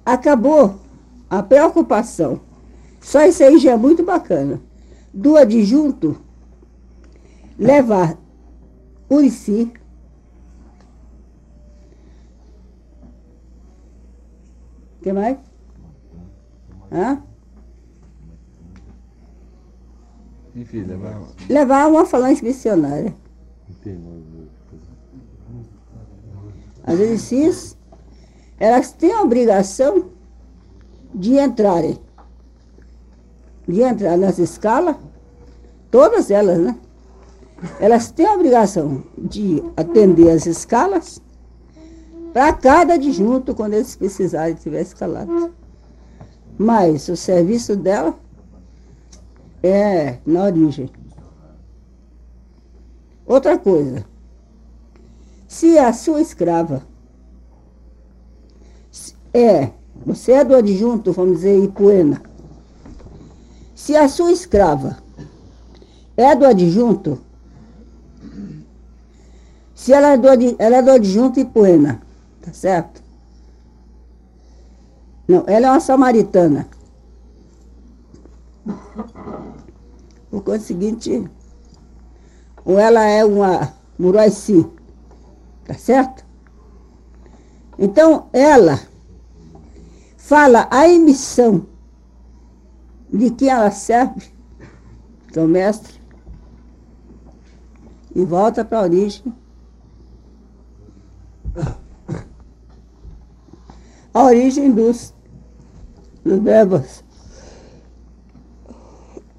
[0.05, 0.79] Acabou
[1.31, 2.39] a preocupação.
[3.01, 4.61] Só isso aí já é muito bacana.
[5.15, 6.19] Do adjunto
[7.59, 8.19] levar
[9.09, 9.73] Urici
[15.07, 15.39] que mais?
[16.91, 17.23] Hã?
[20.53, 21.29] Enfim, levar.
[21.49, 23.15] Levar uma falange missionária.
[26.83, 27.79] As Uricis,
[28.59, 30.11] elas têm a obrigação
[31.15, 32.01] de entrarem.
[33.69, 34.97] De entrar nas escalas,
[35.89, 36.77] todas elas, né?
[37.79, 41.23] Elas têm a obrigação de atender as escalas
[42.37, 45.55] para cada adjunto quando eles precisarem tiver escalado.
[46.59, 48.15] Mas o serviço dela
[49.63, 50.91] é na origem.
[53.25, 54.05] Outra coisa,
[55.49, 56.83] se a sua escrava
[59.33, 59.71] é,
[60.05, 62.21] você é do adjunto, vamos dizer, Ipuena.
[63.75, 64.99] Se a sua escrava
[66.15, 67.19] é do adjunto,
[69.75, 70.29] se ela é do,
[70.59, 72.05] ela é do adjunto Ipuena,
[72.47, 73.03] tá certo?
[75.27, 76.69] Não, ela é uma samaritana.
[80.31, 81.29] Por conseguinte,
[82.65, 84.65] ou ela é uma Muraici,
[85.65, 86.25] tá certo?
[87.77, 88.79] Então, ela
[90.17, 91.67] fala a emissão
[93.13, 94.33] de que ela serve,
[95.37, 96.01] o mestre,
[98.15, 99.35] e volta para a origem.
[104.17, 105.13] A origem dos,
[106.25, 107.05] dos verbos.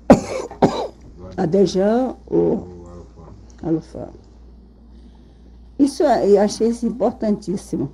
[1.35, 2.85] Adejão ou
[3.63, 4.09] alufá.
[5.79, 7.91] Isso é, eu achei isso importantíssimo.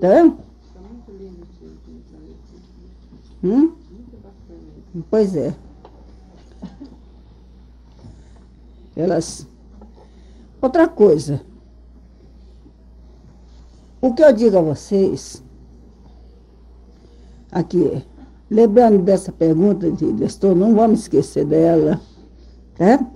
[0.00, 0.38] Tá vendo?
[3.44, 3.76] Hum?
[5.10, 5.54] Pois é.
[8.96, 9.46] Elas.
[10.62, 11.44] Outra coisa.
[14.00, 15.42] O que eu digo a vocês,
[17.50, 18.02] aqui,
[18.50, 22.00] lembrando dessa pergunta de gestor, não vamos esquecer dela,
[22.78, 23.06] né?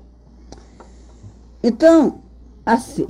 [1.62, 2.20] Então,
[2.66, 3.06] assim.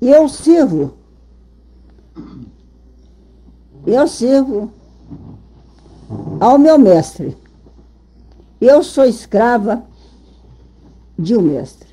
[0.00, 0.94] E eu sirvo.
[3.86, 4.72] Eu sirvo
[6.40, 7.36] ao meu mestre.
[8.60, 9.84] Eu sou escrava
[11.18, 11.87] de um mestre.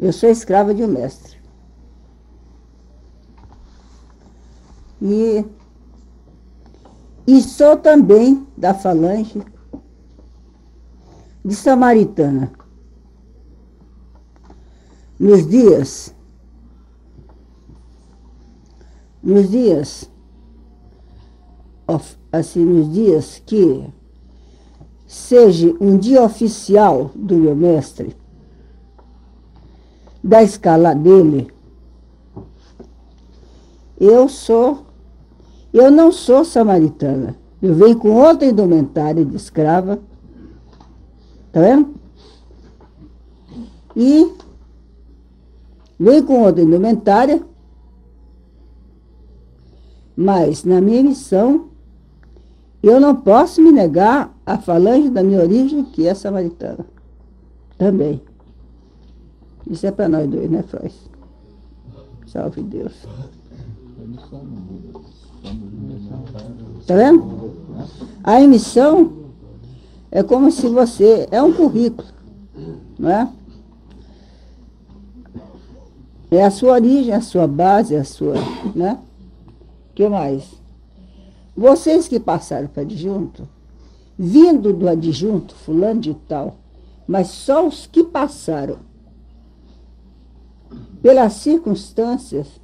[0.00, 1.38] Eu sou escrava de um mestre.
[5.02, 5.44] E,
[7.26, 9.42] e sou também da falange
[11.44, 12.50] de Samaritana
[15.18, 16.14] nos dias,
[19.22, 20.10] nos dias
[22.32, 23.86] assim, nos dias que
[25.06, 28.16] seja um dia oficial do meu mestre,
[30.22, 31.50] da escala dele,
[33.98, 34.86] eu sou,
[35.72, 37.36] eu não sou samaritana.
[37.60, 39.98] Eu venho com outra indumentária de escrava,
[41.52, 41.94] tá vendo?
[43.94, 44.32] E
[45.98, 47.42] venho com outra indumentária,
[50.16, 51.68] mas na minha missão,
[52.82, 56.86] eu não posso me negar a falange da minha origem, que é samaritana.
[57.76, 58.22] Também.
[59.70, 60.92] Isso é para nós dois, né, Freud?
[62.26, 62.92] Salve Deus.
[66.88, 67.54] Tá vendo?
[68.24, 69.12] A emissão
[70.10, 71.28] é como se você.
[71.30, 72.08] É um currículo,
[72.98, 73.32] não é?
[76.32, 78.34] É a sua origem, a sua base, a sua.
[78.74, 78.98] Né?
[79.94, 80.60] Que mais?
[81.56, 83.48] Vocês que passaram para adjunto,
[84.18, 86.56] vindo do adjunto, fulano de tal,
[87.06, 88.89] mas só os que passaram
[91.02, 92.60] pelas circunstâncias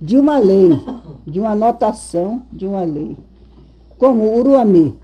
[0.00, 0.70] de uma lei,
[1.26, 3.16] de uma anotação de uma lei,
[3.98, 4.98] como Uruami.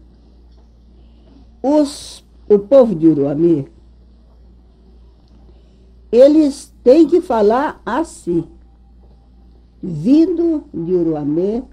[1.62, 3.68] Os, o povo de Uruami,
[6.10, 8.44] eles têm que falar assim,
[9.82, 11.64] vindo de Uruami,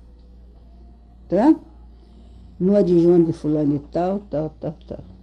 [1.27, 1.55] tá?
[2.59, 5.18] No adjunto de fulano e tal, tal, tal, tal.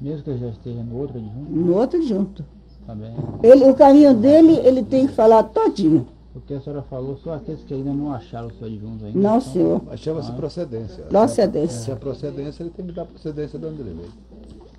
[0.00, 2.44] Mesmo que eu já esteja no outro adjunto, No outro adjunto.
[2.86, 3.14] tá bem.
[3.42, 6.06] Ele, o caminho dele, ele tem que falar todinho.
[6.32, 9.18] Porque a senhora falou só aqueles que ainda não acharam o seu adjunto ainda.
[9.18, 9.82] Não, então, senhor.
[9.86, 11.04] Mas chama-se procedência.
[11.04, 11.80] Procedência.
[11.80, 14.12] Se é procedência, ele tem que dar procedência de onde ele veio.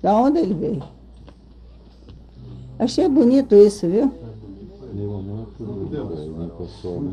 [0.00, 0.82] Da onde ele veio.
[2.78, 4.10] Achei bonito isso, viu?
[4.94, 7.12] Meu não é tudo nem pessoal, né?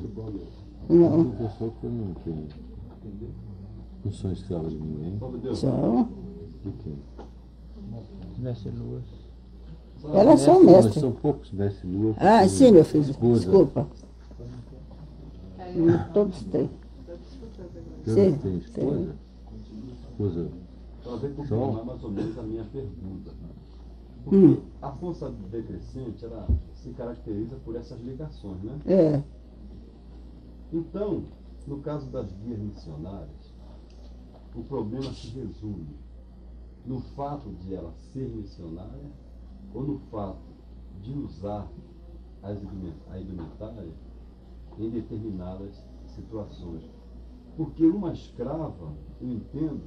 [0.89, 1.23] Não.
[1.25, 2.47] Tem pessoa que não tem.
[4.03, 5.19] Não são escravos de ninguém.
[5.53, 6.09] São.
[6.63, 6.95] De quem?
[8.35, 9.03] Tivesse luas.
[10.13, 11.01] Elas são Mas mestres.
[11.01, 12.15] são poucos, veste lua.
[12.17, 13.09] Ah, sim, meu filho.
[13.11, 13.87] esposa, Desculpa.
[15.75, 16.69] Hum, Todos têm.
[17.05, 17.27] todos
[18.05, 19.15] Sim, têm esposa?
[20.09, 20.49] Esposa.
[21.03, 21.35] Para ver Só?
[21.35, 23.31] confirmar mais ou menos a minha pergunta.
[24.23, 24.57] Porque Hum.
[24.81, 28.79] a força decrescente ela se caracteriza por essas ligações, né?
[28.85, 29.23] É.
[30.71, 31.23] Então,
[31.67, 33.53] no caso das guias missionárias,
[34.55, 35.87] o problema se resume
[36.85, 39.11] no fato de ela ser missionária
[39.73, 40.41] ou no fato
[41.01, 41.67] de usar
[42.41, 42.51] a
[43.19, 43.93] indumentária
[44.77, 46.83] em determinadas situações.
[47.57, 49.81] Porque uma escrava, eu entendo,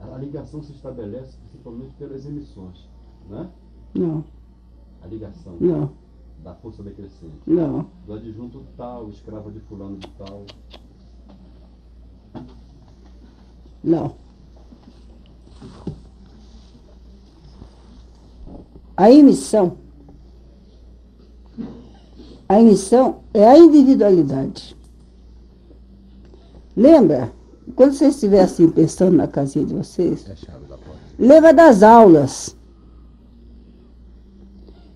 [0.00, 2.88] a ligação se estabelece principalmente pelas emissões,
[3.28, 3.50] né?
[3.94, 4.24] Não,
[5.02, 5.92] A ligação não,
[6.42, 7.86] da força decrescente não.
[8.06, 10.44] do adjunto tal, escravo de fulano de tal.
[13.82, 14.14] Não.
[19.04, 19.76] A emissão.
[22.48, 24.74] A emissão é a individualidade.
[26.74, 27.30] Lembra?
[27.76, 31.00] Quando vocês estivessem pensando na casinha de vocês, a chave da porta.
[31.18, 32.56] lembra das aulas.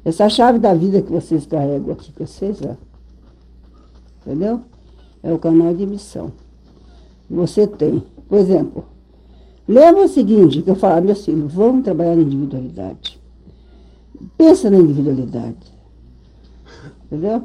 [0.03, 2.77] Essa chave da vida que vocês carregam aqui com vocês, ó.
[4.23, 4.63] Entendeu?
[5.23, 6.33] É o canal de emissão.
[7.29, 8.03] Você tem.
[8.27, 8.87] Por exemplo,
[9.69, 13.18] lembra o seguinte, que eu falava, meus filhos, vamos trabalhar na individualidade.
[14.37, 15.73] Pensa na individualidade.
[17.07, 17.45] Entendeu?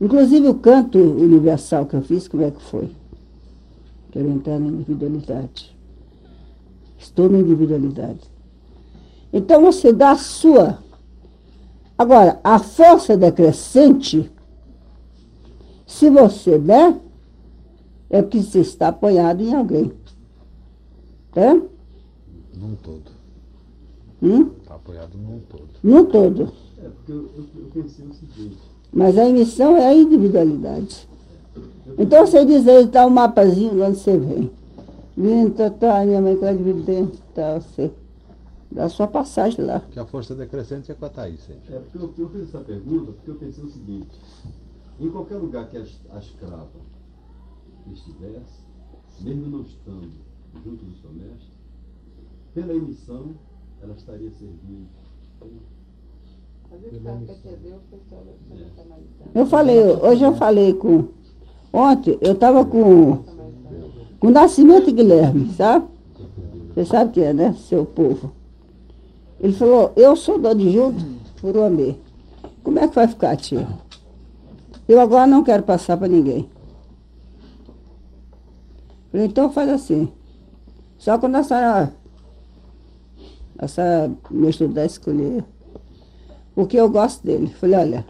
[0.00, 2.90] Inclusive o canto universal que eu fiz, como é que foi?
[4.10, 5.76] Quero entrar na individualidade.
[6.98, 8.20] Estou na individualidade.
[9.32, 10.78] Então você dá a sua.
[11.96, 14.30] Agora, a força decrescente,
[15.86, 16.96] se você der,
[18.10, 19.92] é porque você está apoiado em alguém.
[21.32, 21.54] Tá?
[22.54, 23.21] Num todo.
[24.22, 24.52] Hum?
[24.60, 25.68] Está apoiado num todo.
[25.82, 26.52] No todo.
[26.78, 28.58] É, porque eu, eu, eu pensei o seguinte,
[28.92, 31.08] Mas a emissão é a individualidade.
[31.98, 34.50] Então você diz aí, tá o um mapazinho de onde você vem.
[35.16, 37.90] Vindo, tá, tá, minha mãe está dividendo, tá, você
[38.70, 39.80] dá sua passagem lá.
[39.90, 41.44] Que a força decrescente é com a Thaís.
[41.46, 41.74] gente.
[41.74, 44.18] é porque eu, eu fiz essa pergunta porque eu pensei o seguinte,
[44.98, 46.70] em qualquer lugar que a, a escrava
[47.92, 48.62] estivesse,
[49.20, 50.10] mesmo não estando
[50.64, 51.50] junto do seu mestre,
[52.54, 53.34] pela emissão
[53.82, 54.86] ela estaria servindo.
[55.40, 55.46] O
[56.72, 56.78] é
[58.64, 59.30] o samaritano.
[59.34, 61.08] Eu falei, hoje eu falei com.
[61.72, 63.24] Ontem eu estava com,
[64.20, 65.86] com o Nascimento Guilherme, sabe?
[66.74, 67.54] Você sabe quem é, né?
[67.54, 68.32] Seu povo.
[69.40, 71.04] Ele falou, eu sou do adjunto
[71.40, 71.96] por Uamê.
[72.62, 73.66] Como é que vai ficar, tia?
[74.86, 76.48] Eu agora não quero passar para ninguém.
[79.10, 80.08] Falei, então faz assim.
[80.96, 81.92] Só quando a senhora,
[83.58, 85.44] a senhora me estudar escolher
[86.54, 87.48] o que eu gosto dele.
[87.48, 88.06] Falei, olha,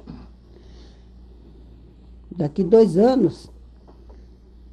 [2.30, 3.50] daqui dois anos,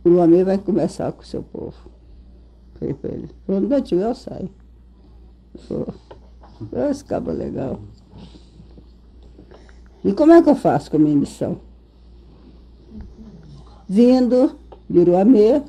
[0.03, 1.77] o homem vai começar com o seu povo.
[2.75, 3.29] Falei para ele.
[3.45, 4.49] Falou, não tiver, eu saio.
[5.67, 5.93] Falou,
[6.89, 7.79] esse cabo é legal.
[10.03, 11.59] E como é que eu faço com a minha missão?
[13.87, 14.55] Vindo
[14.89, 15.61] de Uruamê,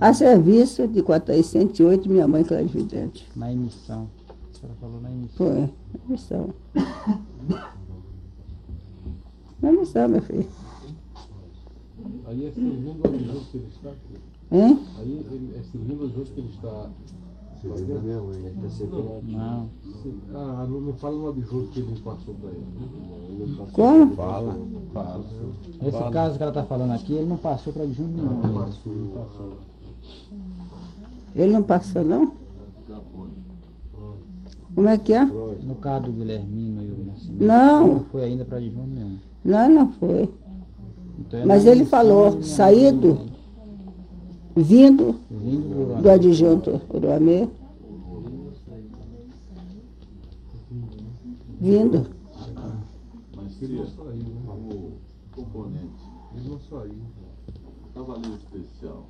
[0.00, 3.28] a serviço de 408, minha mãe clarividente.
[3.34, 4.08] Na emissão.
[4.28, 5.36] A senhora falou na emissão.
[5.36, 6.54] Foi, na missão.
[9.60, 10.46] Na missão, meu filho.
[12.26, 14.14] Aí é servindo ao junto que ele está aqui.
[14.52, 14.86] Hein?
[14.98, 16.90] Aí ele é servindo ao junto que ele está.
[17.60, 19.34] Servindo a minha mãe, ele servindo aqui.
[19.34, 19.68] Não.
[20.34, 23.56] Ah, não, não fala no adjunto que ele passou para ele.
[23.72, 24.14] Como?
[24.14, 24.58] Fala,
[24.92, 25.24] fala.
[25.82, 28.40] Esse caso que ela está falando aqui, ele não passou para adjunto nenhum.
[28.40, 29.52] Não passou, não passou.
[31.34, 32.32] Ele não passou, não?
[34.74, 35.24] Como é que é?
[35.24, 37.44] No caso do Guilhermino e o Nascimento.
[37.44, 37.88] Não.
[37.88, 39.18] Não foi ainda para adjunto nenhum.
[39.44, 40.28] Não, não foi.
[41.18, 43.37] Então, é Mas ele falou, saído.
[44.60, 47.48] Vindo do do adjunto Uruamê.
[51.60, 52.10] Vindo.
[53.36, 54.98] Mas seria como
[55.32, 56.02] componente.
[56.34, 56.92] Ele não saiu.
[57.94, 59.06] Cavaleiro especial.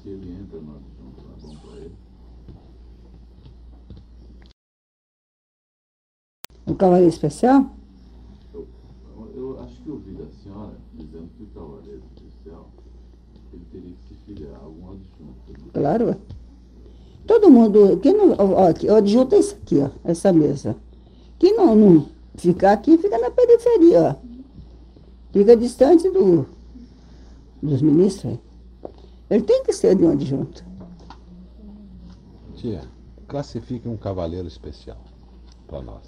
[0.00, 1.96] Se ele entra no adjunto, é bom para ele.
[6.64, 7.74] O cavaleiro especial?
[8.54, 8.68] Eu,
[9.34, 12.70] eu acho que eu ouvi da senhora dizendo que o cavaleiro especial
[13.52, 14.11] ele teria que
[14.62, 15.70] algum adjunto.
[15.72, 16.06] Claro.
[16.06, 16.16] ué.
[17.26, 17.98] Todo mundo.
[18.02, 20.76] Quem não, ó, o adjunto é isso aqui, ó, essa mesa.
[21.38, 22.06] Quem não, não
[22.36, 24.32] ficar aqui, fica na periferia, ó.
[25.32, 26.46] Fica distante do,
[27.62, 28.38] dos ministros.
[29.30, 30.62] Ele tem que ser de um adjunto.
[32.54, 32.82] Tia,
[33.26, 34.98] classifique um cavaleiro especial
[35.66, 36.02] para nós.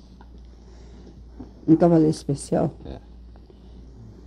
[1.66, 2.70] Um cavaleiro especial.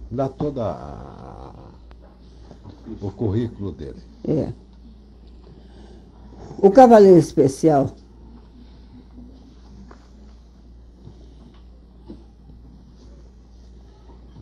[0.09, 1.53] Dá toda a-
[3.01, 4.01] o currículo dele.
[4.27, 4.51] É.
[6.59, 7.91] O cavaleiro especial.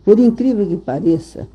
[0.04, 1.48] Por incrível que pareça,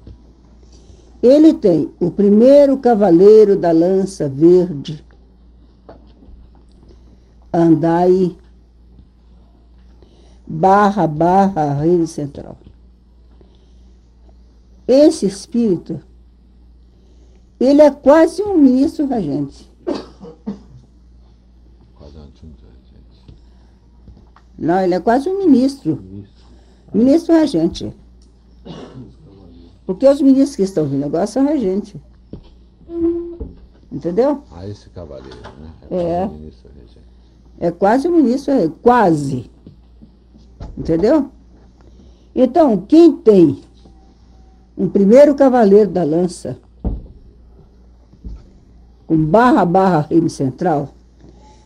[1.24, 5.04] ele tem o primeiro cavaleiro da lança verde,
[7.54, 8.38] Andai,
[10.48, 12.58] barra, barra, reino central.
[14.88, 16.02] Esse espírito
[17.66, 19.06] ele é quase um ministro.
[19.08, 19.30] Quase
[22.18, 23.36] um time de gente.
[24.58, 26.04] Não, ele é quase um ministro.
[26.94, 27.94] Ministro regente.
[29.86, 32.02] Porque os ministros que estão vindo agora são regente.
[33.92, 34.44] Entendeu?
[34.52, 35.72] Ah, esse cavaleiro, né?
[35.92, 36.26] É.
[36.28, 37.08] ministro regente.
[37.60, 38.76] É quase um ministro regente.
[38.82, 39.52] Quase.
[40.78, 41.30] Entendeu?
[42.34, 43.62] Então, quem tem
[44.78, 46.58] um primeiro cavaleiro da lança,
[49.12, 50.88] com barra, barra, reino central,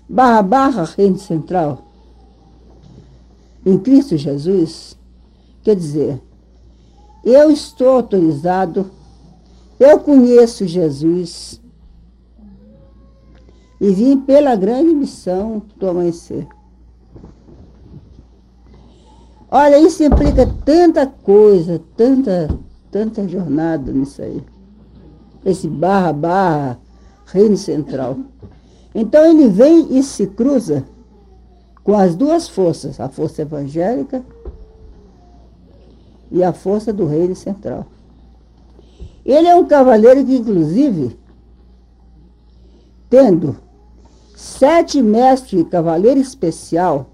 [0.10, 1.86] barra, barra, reino central,
[3.64, 4.98] em Cristo Jesus,
[5.62, 6.20] quer dizer,
[7.24, 8.90] eu estou autorizado,
[9.80, 11.62] eu conheço Jesus
[13.80, 16.48] e vim pela grande missão do amanhecer.
[19.52, 22.50] Olha, isso implica tanta coisa, tanta,
[22.90, 24.44] tanta jornada nisso aí.
[25.46, 26.85] Esse barra, barra,
[27.26, 28.18] reino central.
[28.94, 30.86] Então ele vem e se cruza
[31.84, 34.24] com as duas forças, a força evangélica
[36.32, 37.86] e a força do reino central.
[39.26, 41.18] Ele é um cavaleiro que, inclusive,
[43.10, 43.58] tendo
[44.36, 47.08] sete mestres de cavaleiro especial,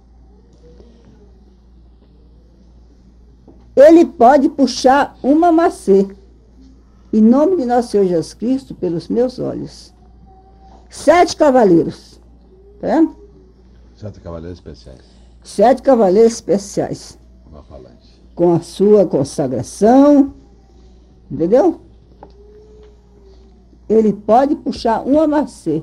[3.76, 6.07] ele pode puxar uma macê,
[7.14, 9.93] em nome de nosso Senhor Jesus Cristo, pelos meus olhos.
[10.91, 12.19] Sete cavaleiros,
[12.81, 13.15] tá vendo?
[13.95, 15.01] Sete cavaleiros especiais.
[15.41, 17.17] Sete cavaleiros especiais,
[17.49, 17.63] Uma
[18.35, 20.33] com a sua consagração,
[21.31, 21.79] entendeu?
[23.87, 25.81] Ele pode puxar uma macê.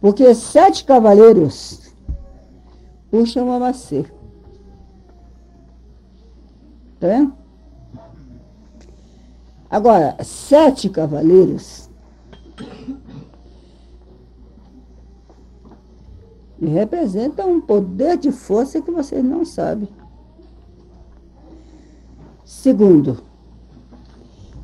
[0.00, 1.92] Porque sete cavaleiros
[3.10, 4.04] puxam uma macê.
[7.00, 7.32] Tá vendo?
[9.68, 11.87] Agora, sete cavaleiros
[16.60, 19.88] representam um poder de força que vocês não sabem.
[22.44, 23.22] Segundo,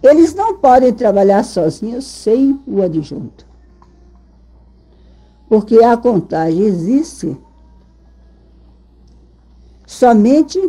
[0.05, 3.47] Eles não podem trabalhar sozinhos sem o adjunto.
[5.49, 7.34] Porque a contagem existe
[9.86, 10.61] somente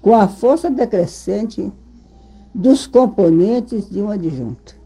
[0.00, 1.72] com a força decrescente
[2.52, 4.81] dos componentes de um adjunto.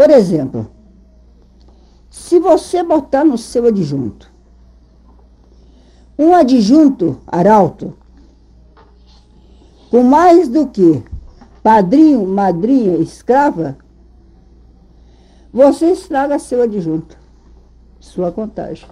[0.00, 0.66] Por exemplo,
[2.08, 4.32] se você botar no seu adjunto
[6.18, 7.92] um adjunto arauto
[9.90, 11.04] com mais do que
[11.62, 13.76] padrinho, madrinha, escrava,
[15.52, 17.18] você estraga seu adjunto,
[18.00, 18.88] sua contagem.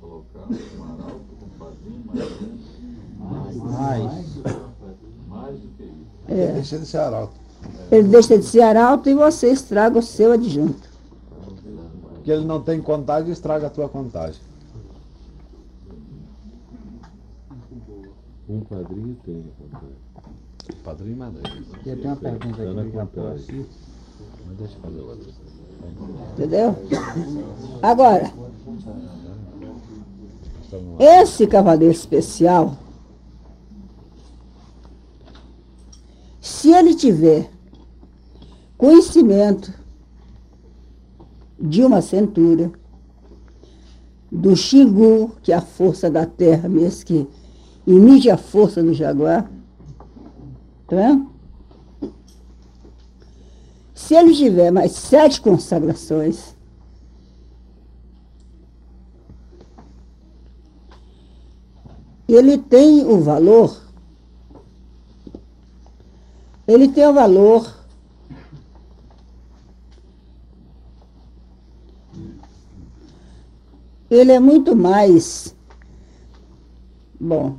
[0.00, 2.04] Colocar um arauto com padrinho,
[3.62, 4.63] mais
[6.34, 6.52] É.
[6.52, 7.32] Deixa de ser arauto.
[7.90, 10.88] Ele deixa de ser arauto e você estraga o seu adjunto.
[12.14, 14.40] Porque ele não tem contagem, estraga a tua contagem.
[18.48, 20.82] Um padrinho tem a contagem.
[20.82, 21.62] Padrinho e madrinha.
[21.84, 23.44] E eu tenho uma pergunta aqui já contagem.
[23.44, 23.66] aqui.
[24.46, 25.32] Mas deixa eu fazer outra.
[26.32, 26.76] Entendeu?
[27.82, 28.32] Agora,
[30.98, 32.76] esse cavaleiro especial,
[36.44, 37.50] se ele tiver
[38.76, 39.72] conhecimento
[41.58, 42.70] de uma centura,
[44.30, 47.26] do Xingu, que é a força da terra mesmo, que
[47.86, 49.50] imite a força do jaguar,
[50.86, 51.30] tá vendo?
[53.94, 56.54] Se ele tiver mais sete consagrações,
[62.28, 63.83] ele tem o valor,
[66.66, 67.84] ele tem o valor
[74.10, 75.54] ele é muito mais.
[77.18, 77.56] Bom,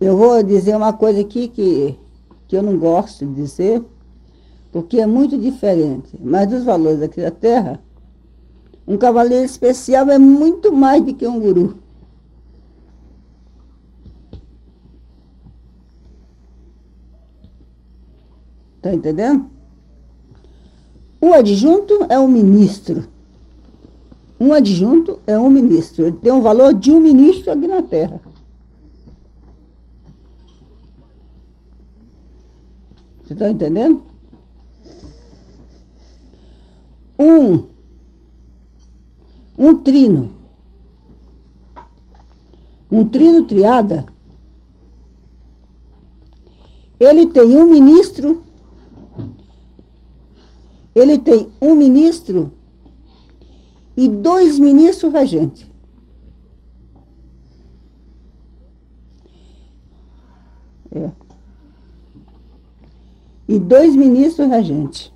[0.00, 1.98] eu vou dizer uma coisa aqui que,
[2.46, 3.82] que eu não gosto de dizer,
[4.72, 6.18] porque é muito diferente.
[6.22, 7.80] Mas dos valores aqui da Terra,
[8.86, 11.78] um cavaleiro especial é muito mais do que um guru.
[18.86, 19.50] Está entendendo?
[21.20, 23.08] O adjunto é um ministro.
[24.38, 26.06] Um adjunto é um ministro.
[26.06, 28.20] Ele tem o valor de um ministro aqui na Terra.
[33.24, 34.04] Você está entendendo?
[37.18, 37.64] Um,
[39.58, 40.30] um trino.
[42.88, 44.06] Um trino triada.
[47.00, 48.46] Ele tem um ministro.
[50.96, 52.50] Ele tem um ministro
[53.94, 55.70] e dois ministros regentes.
[60.90, 61.10] É.
[63.46, 65.12] E dois ministros regentes.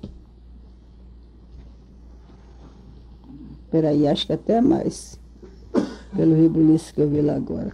[3.71, 5.19] Peraí, acho que até mais.
[6.15, 7.73] Pelo rebuliço que eu vi lá agora.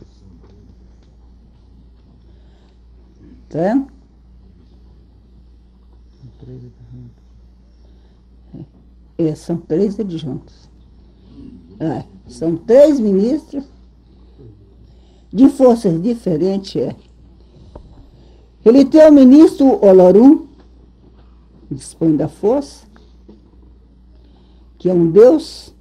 [3.50, 3.86] Tá?
[9.18, 10.70] É, são três adjuntos.
[11.80, 13.64] É, são três ministros
[15.32, 16.76] de forças diferentes.
[16.76, 16.96] É.
[18.66, 20.48] Ele tem o ministro Olorum,
[21.72, 22.86] dispõe da força,
[24.78, 25.74] que é um deus.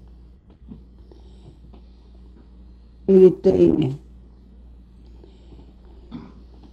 [3.06, 3.98] Ele tem.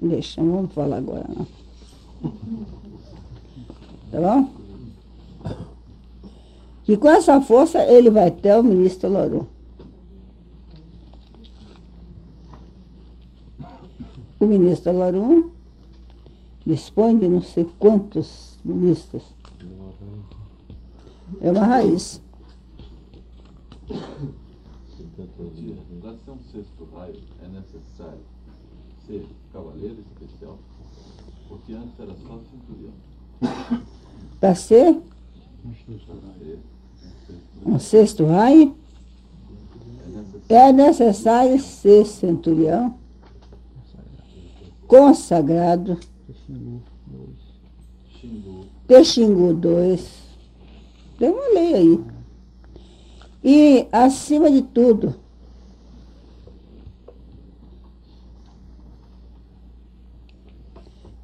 [0.02, 1.48] Deixa, não vamos falar agora não.
[4.12, 4.63] Tá bom?
[6.84, 9.48] Que com essa força ele vai ter o ministro Loru.
[14.40, 15.54] O ministro Loru
[16.66, 19.24] dispõe de não sei quantos ministros.
[21.42, 22.22] É uma raiz.
[26.02, 28.20] Para ser um sexto raio, é necessário
[29.08, 30.60] ser cavaleiro especial,
[31.48, 32.94] porque antes era só centurião.
[34.40, 35.02] Para ser
[37.66, 38.76] um sexto raio,
[40.50, 42.96] é necessário ser centurião,
[44.88, 46.00] consagrado,
[48.88, 50.24] Texingu 2.
[51.18, 52.04] Tem uma lei aí.
[53.44, 55.16] E, acima de tudo,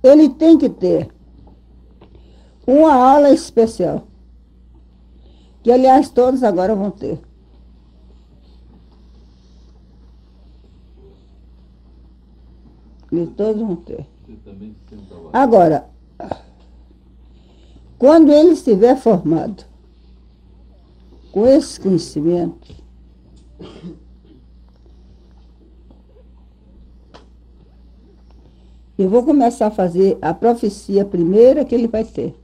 [0.02, 1.10] ele tem que ter
[2.66, 4.09] uma aula especial.
[5.62, 7.20] Que, aliás, todos agora vão ter.
[13.12, 14.06] Eles todos vão ter.
[15.34, 15.90] Agora,
[17.98, 19.66] quando ele estiver formado
[21.32, 22.74] com esse conhecimento,
[28.98, 32.39] eu vou começar a fazer a profecia primeira que ele vai ter.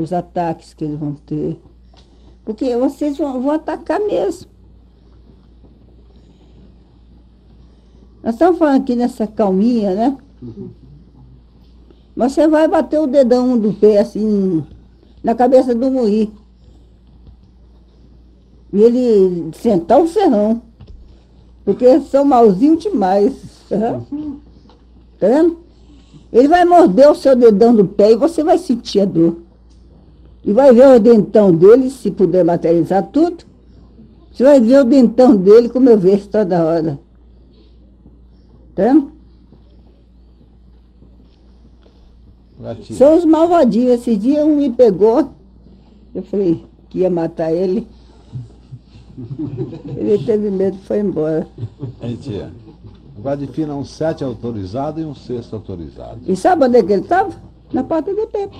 [0.00, 1.60] Os ataques que eles vão ter.
[2.44, 4.48] Porque vocês vão, vão atacar mesmo.
[8.22, 10.18] Nós estamos falando aqui nessa calminha, né?
[12.14, 14.64] Mas você vai bater o dedão do pé assim
[15.22, 16.32] na cabeça do moí.
[18.72, 20.62] E ele sentar o ferrão.
[21.64, 23.34] Porque são malzinhos demais.
[23.68, 25.58] Tá vendo?
[26.32, 29.49] Ele vai morder o seu dedão do pé e você vai sentir a dor.
[30.44, 33.44] E vai ver o dentão dele, se puder materializar tudo.
[34.32, 36.98] Você vai ver o dentão dele como eu vejo toda hora.
[38.74, 39.02] Tá?
[42.60, 42.98] Gatilho.
[42.98, 44.00] São os malvadinhos.
[44.00, 45.30] Esse dia um me pegou.
[46.14, 47.86] Eu falei que ia matar ele.
[49.96, 51.46] Ele teve medo e foi embora.
[52.00, 52.50] Hein, tia?
[53.18, 56.20] Agora defina um sete autorizado e um sexto autorizado.
[56.26, 57.30] E sabe onde é que ele estava?
[57.70, 58.58] Na porta do templo.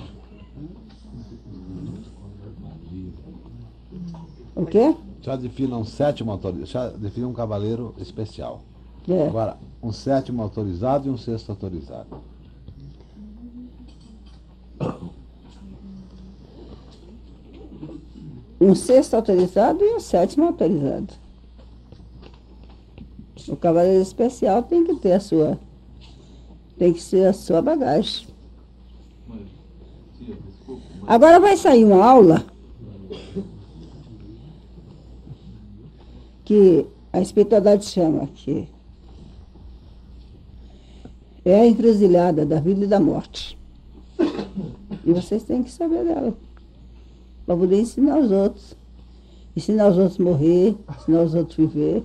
[4.61, 4.95] O quê?
[5.21, 6.65] Já defina um sétimo autorizado.
[6.67, 8.61] Já defina um cavaleiro especial.
[9.09, 9.25] É.
[9.25, 12.21] Agora, um sétimo autorizado e um sexto autorizado.
[18.59, 21.11] Um sexto autorizado e um sétimo autorizado.
[23.47, 25.59] O cavaleiro especial tem que ter a sua.
[26.77, 28.27] Tem que ser a sua bagagem.
[31.07, 32.45] Agora vai sair uma aula
[36.51, 38.67] que a espiritualidade chama que
[41.45, 43.57] é a encruzilhada da vida e da morte.
[45.05, 46.35] E vocês têm que saber dela.
[47.45, 48.75] Para poder ensinar os outros.
[49.55, 52.03] Ensinar os outros a morrer, ensinar os outros a viver.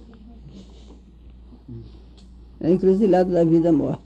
[2.61, 4.05] É a encruzilhada da vida e da morte.